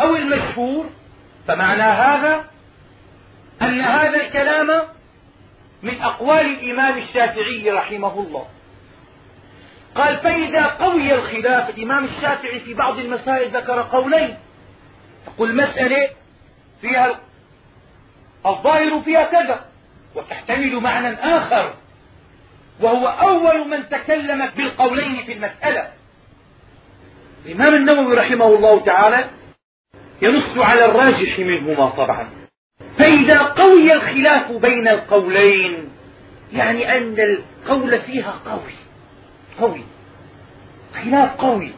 أو 0.00 0.16
المشهور 0.16 0.90
فمعنى 1.48 1.82
هذا 1.82 2.44
أن 3.62 3.80
هذا 3.80 4.26
الكلام 4.26 4.82
من 5.82 6.02
أقوال 6.02 6.46
الإمام 6.46 6.98
الشافعي 6.98 7.70
رحمه 7.70 8.20
الله. 8.20 8.46
قال 9.94 10.16
فإذا 10.16 10.66
قوي 10.66 11.14
الخلاف 11.14 11.70
الإمام 11.70 12.04
الشافعي 12.04 12.60
في 12.60 12.74
بعض 12.74 12.98
المسائل 12.98 13.56
ذكر 13.56 13.82
قولين. 13.82 14.36
تقول 15.26 15.56
مسألة 15.56 16.10
فيها 16.80 17.20
الظاهر 18.46 19.00
فيها 19.00 19.24
كذا 19.24 19.64
وتحتمل 20.14 20.80
معنى 20.80 21.14
آخر 21.14 21.74
وهو 22.80 23.06
أول 23.06 23.68
من 23.68 23.88
تكلم 23.88 24.46
بالقولين 24.46 25.24
في 25.24 25.32
المسألة. 25.32 26.01
الإمام 27.46 27.74
النووي 27.74 28.14
رحمه 28.16 28.46
الله 28.46 28.84
تعالى 28.84 29.30
ينص 30.22 30.56
على 30.56 30.84
الراجح 30.84 31.38
منهما 31.38 31.88
طبعا. 31.88 32.28
فإذا 32.98 33.38
قوي 33.38 33.92
الخلاف 33.92 34.52
بين 34.52 34.88
القولين 34.88 35.88
يعني 36.52 36.96
أن 36.96 37.16
القول 37.20 38.00
فيها 38.02 38.40
قوي 38.46 38.74
قوي 39.60 39.84
خلاف 40.94 41.36
قوي. 41.36 41.72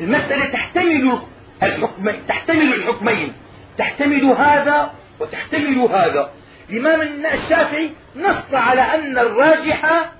المسألة 0.00 0.46
تحتمل 0.46 1.18
الحكم 1.62 2.10
تحتمل 2.28 2.74
الحكمين 2.74 3.32
تحتمل 3.78 4.24
هذا 4.24 4.94
وتحتمل 5.20 5.78
هذا. 5.78 6.30
الإمام 6.70 7.00
الشافعي 7.26 7.90
نص 8.16 8.54
على 8.54 8.80
أن 8.80 9.18
الراجح 9.18 10.10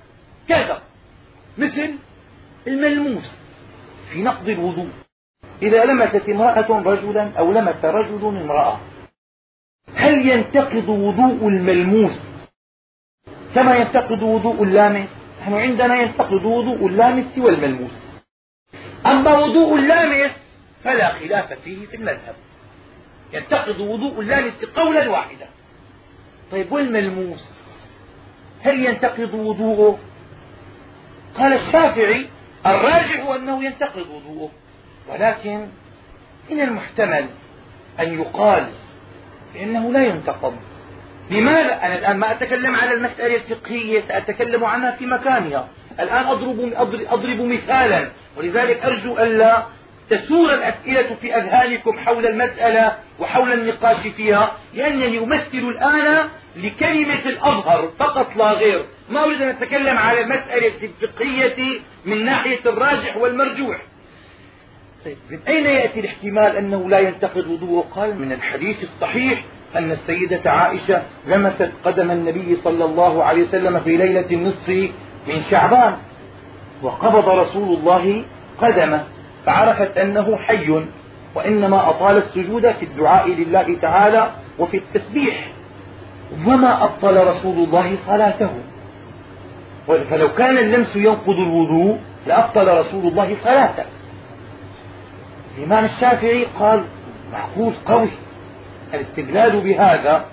كذا 0.49 0.81
مثل 1.57 1.95
الملموس. 2.67 3.44
في 4.11 4.21
نقض 4.21 4.49
الوضوء. 4.49 4.89
إذا 5.61 5.85
لمست 5.85 6.29
امرأة 6.29 6.69
رجلا 6.69 7.31
أو 7.39 7.51
لمس 7.51 7.85
رجل 7.85 8.37
امرأة 8.41 8.79
هل 9.95 10.29
ينتقض 10.29 10.89
وضوء 10.89 11.47
الملموس؟ 11.47 12.19
كما 13.55 13.75
ينتقض 13.75 14.21
وضوء 14.21 14.63
اللامس 14.63 15.09
نحن 15.41 15.53
عندنا 15.53 15.95
ينتقض 16.01 16.45
وضوء 16.45 16.87
اللامس 16.87 17.37
والملموس. 17.37 17.91
أما 19.05 19.37
وضوء 19.37 19.75
اللامس 19.75 20.31
فلا 20.83 21.13
خلاف 21.13 21.53
فيه 21.53 21.85
في 21.85 21.95
المذهب. 21.95 22.35
ينتقض 23.33 23.79
وضوء 23.79 24.21
اللامس 24.21 24.65
قولا 24.65 25.09
واحدا. 25.09 25.47
طيب 26.51 26.71
والملموس؟ 26.71 27.49
هل 28.61 28.85
ينتقض 28.85 29.33
وضوءه؟ 29.33 29.99
قال 31.35 31.53
الشافعي 31.53 32.29
الراجح 32.65 33.29
أنه 33.35 33.63
ينتقض 33.63 34.05
وضوءه. 34.09 34.51
ولكن 35.09 35.67
من 36.49 36.61
المحتمل 36.61 37.25
أن 37.99 38.19
يقال 38.19 38.67
بأنه 39.53 39.91
لا 39.91 40.05
ينتقض. 40.05 40.55
لماذا؟ 41.31 41.85
أنا 41.85 41.97
الآن 41.97 42.17
ما 42.17 42.31
أتكلم 42.31 42.75
على 42.75 42.93
المسألة 42.93 43.35
الفقهية 43.35 44.01
سأتكلم 44.07 44.65
عنها 44.65 44.91
في 44.91 45.05
مكانها. 45.05 45.67
الآن 45.99 46.25
أضرب, 46.25 46.73
أضرب 47.09 47.41
مثالا. 47.41 48.09
ولذلك 48.37 48.85
أرجو 48.85 49.17
ألا 49.17 49.65
تسور 50.09 50.53
الأسئلة 50.53 51.15
في 51.21 51.35
أذهانكم 51.35 51.99
حول 51.99 52.25
المسألة 52.25 52.97
وحول 53.19 53.53
النقاش 53.53 54.07
فيها 54.07 54.51
لأنني 54.73 55.19
أمثل 55.19 55.57
الآن 55.57 56.29
لكلمة 56.55 57.25
الأظهر 57.25 57.89
فقط 57.99 58.35
لا 58.35 58.51
غير. 58.51 58.85
ما 59.09 59.23
أريد 59.23 59.41
أن 59.41 59.49
أتكلم 59.49 59.97
على 59.97 60.21
المسألة 60.21 60.71
الفقهية 60.83 61.79
من 62.05 62.25
ناحية 62.25 62.59
الراجح 62.65 63.17
والمرجوح. 63.17 63.77
طيب 65.05 65.17
من 65.29 65.39
أين 65.47 65.65
يأتي 65.65 65.99
الاحتمال 65.99 66.55
أنه 66.55 66.89
لا 66.89 66.99
ينتقد 66.99 67.47
وضوءه 67.47 67.85
قال 67.95 68.21
من 68.21 68.31
الحديث 68.31 68.83
الصحيح 68.83 69.43
أن 69.75 69.91
السيدة 69.91 70.51
عائشة 70.51 71.03
لمست 71.27 71.71
قدم 71.85 72.11
النبي 72.11 72.55
صلى 72.55 72.85
الله 72.85 73.23
عليه 73.23 73.43
وسلم 73.43 73.79
في 73.79 73.97
ليلة 73.97 74.31
النصف 74.31 74.69
من 75.27 75.43
شعبان؟ 75.51 75.97
وقبض 76.81 77.29
رسول 77.29 77.77
الله 77.77 78.25
قدمه 78.57 79.03
فعرفت 79.45 79.97
أنه 79.97 80.37
حي 80.37 80.85
وإنما 81.35 81.89
أطال 81.89 82.17
السجود 82.17 82.71
في 82.71 82.85
الدعاء 82.85 83.29
لله 83.29 83.77
تعالى 83.81 84.31
وفي 84.59 84.77
التسبيح. 84.77 85.47
وما 86.47 86.83
أبطل 86.83 87.27
رسول 87.27 87.63
الله 87.63 87.97
صلاته. 88.07 88.51
فلو 89.87 90.33
كان 90.33 90.57
اللمس 90.57 90.95
ينقض 90.95 91.29
الوضوء 91.29 91.97
لأبطل 92.27 92.67
رسول 92.67 93.07
الله 93.07 93.37
صلاته. 93.43 93.85
الإمام 95.57 95.85
الشافعي 95.85 96.45
قال 96.59 96.83
معقول 97.31 97.73
قوي. 97.85 98.09
الاستدلال 98.93 99.61
بهذا 99.61 100.25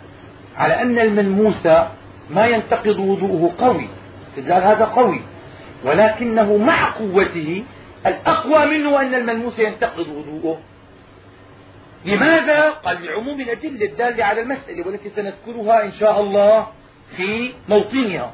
على 0.56 0.82
أن 0.82 0.98
الملموس 0.98 1.66
ما 2.30 2.46
ينتقض 2.46 2.98
وضوءه 2.98 3.52
قوي. 3.58 3.88
استدلال 4.28 4.62
هذا 4.62 4.84
قوي. 4.84 5.20
ولكنه 5.84 6.56
مع 6.56 6.90
قوته 6.90 7.64
الأقوى 8.06 8.66
منه 8.66 9.00
أن 9.00 9.14
الملموس 9.14 9.58
ينتقض 9.58 10.06
وضوءه. 10.08 10.58
لماذا؟ 12.04 12.70
قال 12.70 13.06
لعموم 13.06 13.40
الأدلة 13.40 13.86
الدالة 13.86 14.24
على 14.24 14.40
المسألة 14.40 14.86
والتي 14.86 15.10
سنذكرها 15.16 15.84
إن 15.84 15.92
شاء 15.92 16.20
الله 16.20 16.66
في 17.16 17.52
موطنها. 17.68 18.32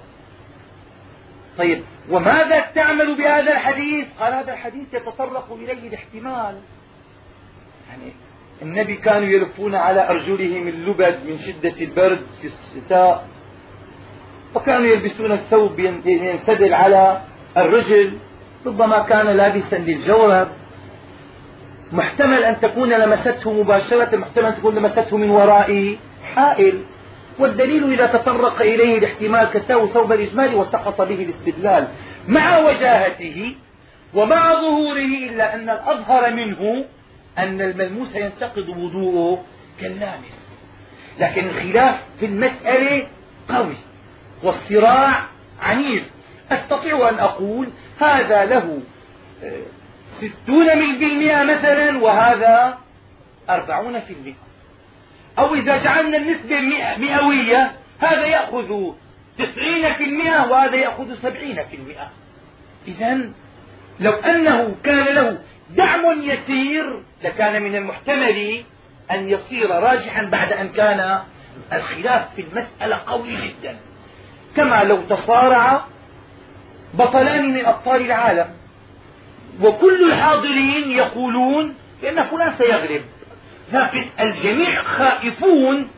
طيب 1.58 1.82
وماذا 2.10 2.60
تعمل 2.60 3.14
بهذا 3.14 3.52
الحديث؟ 3.52 4.06
قال 4.20 4.34
هذا 4.34 4.52
الحديث 4.52 4.94
يتطرق 4.94 5.52
إليه 5.52 5.88
الاحتمال. 5.88 6.60
يعني 7.88 8.12
النبي 8.62 8.96
كانوا 8.96 9.28
يلفون 9.28 9.74
على 9.74 10.08
أرجلهم 10.10 10.68
اللبد 10.68 11.18
من 11.26 11.38
شدة 11.38 11.74
البرد 11.80 12.26
في 12.42 12.48
الشتاء 12.48 13.28
وكانوا 14.54 14.86
يلبسون 14.86 15.32
الثوب 15.32 15.78
ينسدل 15.78 16.74
على 16.74 17.22
الرجل 17.56 18.18
ربما 18.66 19.02
كان 19.02 19.26
لابسا 19.26 19.76
للجورب 19.76 20.48
محتمل 21.92 22.44
أن 22.44 22.60
تكون 22.60 22.88
لمسته 22.92 23.52
مباشرة 23.52 24.16
محتمل 24.16 24.44
أن 24.44 24.56
تكون 24.56 24.74
لمسته 24.74 25.16
من 25.16 25.30
وراء 25.30 25.96
حائل. 26.34 26.82
والدليل 27.38 27.92
إذا 27.92 28.06
تطرق 28.06 28.60
إليه 28.60 28.98
الاحتمال 28.98 29.44
كساه 29.44 29.86
ثوب 29.86 30.12
الإجمال 30.12 30.54
وسقط 30.54 31.00
به 31.02 31.14
الاستدلال 31.22 31.88
مع 32.28 32.58
وجاهته 32.58 33.54
ومع 34.14 34.54
ظهوره 34.54 35.28
إلا 35.30 35.54
أن 35.54 35.70
الأظهر 35.70 36.30
منه 36.34 36.84
أن 37.38 37.60
الملموس 37.60 38.14
ينتقد 38.14 38.68
وضوءه 38.68 39.44
كاللامس 39.80 40.38
لكن 41.20 41.44
الخلاف 41.48 42.02
في 42.20 42.26
المسألة 42.26 43.06
قوي 43.48 43.76
والصراع 44.42 45.22
عنيف. 45.62 46.02
أستطيع 46.50 47.08
أن 47.08 47.18
أقول 47.18 47.68
هذا 48.00 48.44
له 48.44 48.78
ستون 50.18 50.66
بالمئة 50.66 51.42
مثلا 51.42 51.98
وهذا 51.98 52.78
أربعون 53.50 54.00
في 54.00 54.12
المئة. 54.12 54.48
أو 55.38 55.54
إذا 55.54 55.76
جعلنا 55.76 56.16
النسبة 56.16 56.60
مئوية 56.98 57.72
هذا 58.00 58.26
يأخذ 58.26 58.92
تسعين 59.38 59.94
في 59.94 60.04
المئة 60.04 60.50
وهذا 60.50 60.76
يأخذ 60.76 61.14
سبعين 61.14 61.64
في 61.70 61.76
المئة. 61.76 62.10
إذا 62.88 63.30
لو 64.00 64.12
أنه 64.12 64.76
كان 64.84 65.14
له 65.14 65.38
دعم 65.70 66.22
يسير 66.22 67.02
لكان 67.24 67.62
من 67.62 67.76
المحتمل 67.76 68.62
أن 69.10 69.28
يصير 69.28 69.70
راجحا 69.70 70.22
بعد 70.22 70.52
أن 70.52 70.68
كان 70.68 71.20
الخلاف 71.72 72.34
في 72.34 72.42
المسألة 72.42 73.00
قوي 73.06 73.36
جدا. 73.36 73.76
كما 74.56 74.84
لو 74.84 75.02
تصارع 75.02 75.84
بطلان 76.94 77.54
من 77.54 77.66
أبطال 77.66 78.00
العالم. 78.00 78.50
وكل 79.62 80.12
الحاضرين 80.12 80.90
يقولون 80.90 81.74
بأن 82.02 82.22
فلان 82.22 82.54
سيغلب. 82.58 83.04
لكن 83.72 84.10
الجميع 84.20 84.82
خائفون 84.82 85.90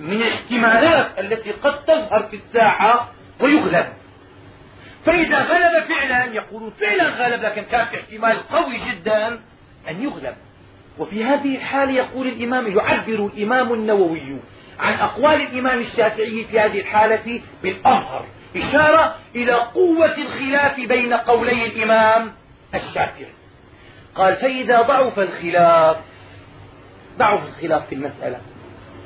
من 0.00 0.22
الاحتمالات 0.22 1.18
التي 1.18 1.50
قد 1.50 1.84
تظهر 1.84 2.22
في 2.22 2.36
الساحة 2.36 3.08
ويغلب. 3.40 3.86
فإذا 5.04 5.38
غلب 5.38 5.84
فعلا 5.88 6.24
يقولون 6.24 6.72
فعلا 6.80 7.08
غلب 7.08 7.42
لكن 7.42 7.62
كان 7.62 7.86
في 7.86 7.96
احتمال 7.96 8.48
قوي 8.48 8.78
جدا 8.90 9.40
أن 9.90 10.02
يغلب. 10.02 10.34
وفي 10.98 11.24
هذه 11.24 11.56
الحالة 11.56 11.92
يقول 11.92 12.26
الإمام 12.26 12.76
يعبر 12.76 13.30
الإمام 13.34 13.72
النووي 13.72 14.36
عن 14.78 14.94
أقوال 14.94 15.40
الإمام 15.40 15.78
الشافعي 15.78 16.44
في 16.50 16.60
هذه 16.60 16.80
الحالة 16.80 17.40
بالأظهر. 17.62 18.26
إشارة 18.56 19.16
إلى 19.34 19.52
قوة 19.52 20.18
الخلاف 20.18 20.80
بين 20.80 21.12
قولي 21.12 21.66
الإمام 21.66 22.32
الشافعي 22.74 23.26
قال 24.14 24.36
فإذا 24.36 24.82
ضعف 24.82 25.18
الخلاف 25.18 25.96
ضعف 27.18 27.48
الخلاف 27.48 27.86
في 27.86 27.94
المسألة. 27.94 28.40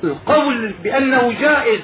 القول 0.04 0.72
بأنه 0.82 1.40
جائز 1.40 1.80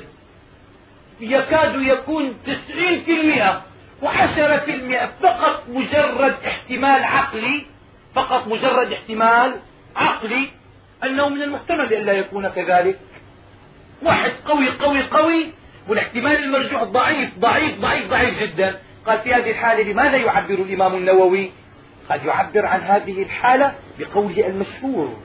يكاد 1.21 1.83
يكون 1.83 2.35
تسعين 2.47 3.01
في 3.01 3.21
المئة 3.21 3.63
وعشرة 4.03 4.57
في 4.57 4.75
المئة 4.75 5.11
فقط 5.23 5.65
مجرد 5.69 6.37
احتمال 6.47 7.05
عقلي 7.05 7.67
فقط 8.15 8.47
مجرد 8.47 8.93
احتمال 8.93 9.57
عقلي 9.97 10.49
أنه 11.05 11.29
من 11.29 11.43
المحتمل 11.43 11.95
ألا 11.95 12.13
يكون 12.13 12.49
كذلك. 12.49 12.99
واحد 14.03 14.33
قوي 14.47 14.71
قوي 14.71 15.03
قوي 15.03 15.53
والاحتمال 15.89 16.45
المرجوح 16.45 16.83
ضعيف 16.83 17.39
ضعيف 17.39 17.81
ضعيف 17.81 18.09
ضعيف 18.11 18.43
جدا. 18.43 18.79
قال 19.07 19.19
في 19.19 19.35
هذه 19.35 19.51
الحالة 19.51 19.93
بماذا 19.93 20.17
يعبر 20.17 20.55
الإمام 20.55 20.95
النووي 20.95 21.51
قد 22.11 22.25
يعبر 22.25 22.67
عن 22.67 22.81
هذه 22.81 23.23
الحالة 23.23 23.75
بقوله 23.99 24.47
المشهور. 24.47 25.17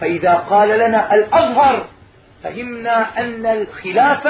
فإذا 0.00 0.34
قال 0.34 0.68
لنا 0.68 1.14
الأظهر 1.14 1.86
فهمنا 2.42 3.20
أن 3.20 3.46
الخلاف 3.46 4.28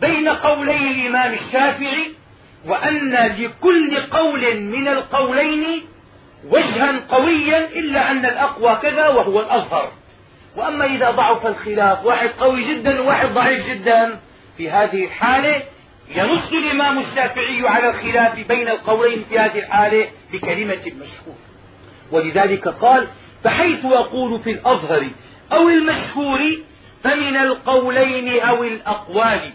بين 0.00 0.28
قولي 0.28 0.90
الإمام 0.90 1.32
الشافعي 1.32 2.12
وأن 2.66 3.12
لكل 3.12 3.96
قول 4.10 4.60
من 4.60 4.88
القولين 4.88 5.82
وجها 6.50 7.00
قويا 7.08 7.58
إلا 7.58 8.10
أن 8.10 8.26
الأقوى 8.26 8.78
كذا 8.82 9.08
وهو 9.08 9.40
الأظهر. 9.40 9.92
وأما 10.56 10.84
إذا 10.84 11.10
ضعف 11.10 11.46
الخلاف 11.46 12.04
واحد 12.04 12.28
قوي 12.28 12.74
جدا 12.74 13.00
وواحد 13.00 13.28
ضعيف 13.28 13.66
جدا 13.70 14.20
في 14.56 14.70
هذه 14.70 15.04
الحالة 15.04 15.62
ينص 16.14 16.52
الإمام 16.52 16.98
الشافعي 16.98 17.68
على 17.68 17.90
الخلاف 17.90 18.38
بين 18.48 18.68
القولين 18.68 19.24
في 19.28 19.38
هذه 19.38 19.58
الحالة 19.58 20.08
بكلمة 20.32 20.80
المشهور 20.86 21.36
ولذلك 22.12 22.68
قال 22.68 23.08
فحيث 23.44 23.84
أقول 23.84 24.42
في 24.42 24.50
الأظهر 24.50 25.10
أو 25.52 25.68
المشهور 25.68 26.40
فمن 27.04 27.36
القولين 27.36 28.40
أو 28.40 28.64
الأقوال. 28.64 29.52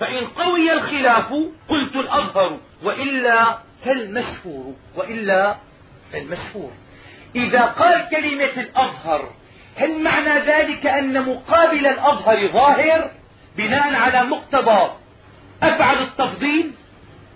فإن 0.00 0.26
قوي 0.26 0.72
الخلاف 0.72 1.32
قلت 1.68 1.96
الأظهر 1.96 2.58
وإلا 2.82 3.58
فالمشهور 3.84 4.74
وإلا 4.96 5.56
فالمشهور. 6.12 6.70
إذا 7.36 7.62
قال 7.62 8.08
كلمة 8.10 8.62
الأظهر 8.62 9.30
هل 9.76 10.02
معنى 10.02 10.40
ذلك 10.40 10.86
أن 10.86 11.22
مقابل 11.22 11.86
الأظهر 11.86 12.48
ظاهر؟ 12.48 13.10
بناء 13.56 13.94
على 13.94 14.24
مقتضى 14.24 14.90
أفعل 15.62 16.02
التفضيل؟ 16.02 16.72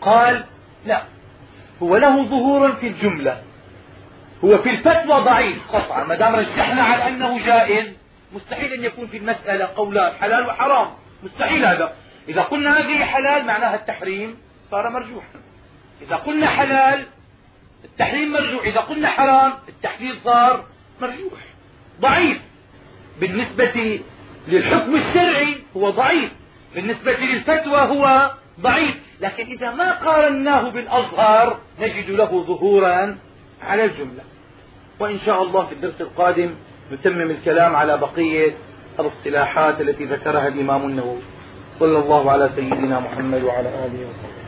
قال 0.01 0.45
لا. 0.87 1.03
هو 1.83 1.97
له 1.97 2.25
ظهور 2.25 2.73
في 2.73 2.87
الجملة. 2.87 3.43
هو 4.45 4.59
في 4.59 4.71
الفتوى 4.71 5.21
ضعيف 5.21 5.69
قطعا. 5.73 6.05
ما 6.05 6.15
دام 6.15 6.37
رجحنا 6.37 6.83
على 6.83 7.09
أنه 7.09 7.47
جائز 7.47 7.97
مستحيل 8.33 8.73
أن 8.73 8.85
يكون 8.85 9.07
في 9.07 9.17
المسألة 9.17 9.65
قولان 9.77 10.13
حلال 10.13 10.47
وحرام. 10.47 10.91
مستحيل 11.23 11.65
هذا. 11.65 11.93
إذا 12.29 12.43
قلنا 12.43 12.79
هذه 12.79 13.05
حلال 13.05 13.47
معناها 13.47 13.75
التحريم 13.75 14.37
صار 14.71 14.91
مرجوحا. 14.91 15.29
إذا 16.03 16.17
قلنا 16.17 16.47
حلال 16.47 17.07
التحريم 17.85 18.33
مرجوح. 18.33 18.65
إذا 18.65 18.81
قلنا 18.81 19.09
حرام 19.09 19.53
التحليل 19.69 20.17
صار 20.25 20.65
مرجوح. 21.01 21.41
ضعيف. 22.01 22.41
بالنسبة 23.21 24.01
للحكم 24.49 24.95
الشرعي 24.95 25.57
هو 25.77 25.91
ضعيف. 25.91 26.40
بالنسبة 26.75 27.13
للفتوى 27.13 27.81
هو 27.81 28.31
ضعيف. 28.61 28.97
لكن 29.21 29.47
إذا 29.47 29.71
ما 29.71 29.93
قارناه 29.93 30.71
بالأظهر 30.71 31.59
نجد 31.81 32.11
له 32.11 32.45
ظهورا 32.45 33.19
على 33.63 33.85
الجملة. 33.85 34.23
وإن 35.01 35.19
شاء 35.19 35.43
الله 35.43 35.67
في 35.67 35.73
الدرس 35.73 36.01
القادم 36.01 36.55
نتمم 36.93 37.31
الكلام 37.31 37.77
على 37.77 37.99
بقية 37.99 38.55
الاصطلاحات 39.01 39.81
التي 39.81 40.05
ذكرها 40.05 40.49
الإمام 40.49 40.87
النووي. 40.87 41.23
صلى 41.79 41.99
الله 41.99 42.31
على 42.31 42.51
سيدنا 42.57 43.01
محمد 43.01 43.43
وعلى 43.43 43.69
آله 43.69 44.09
وصحبه. 44.09 44.40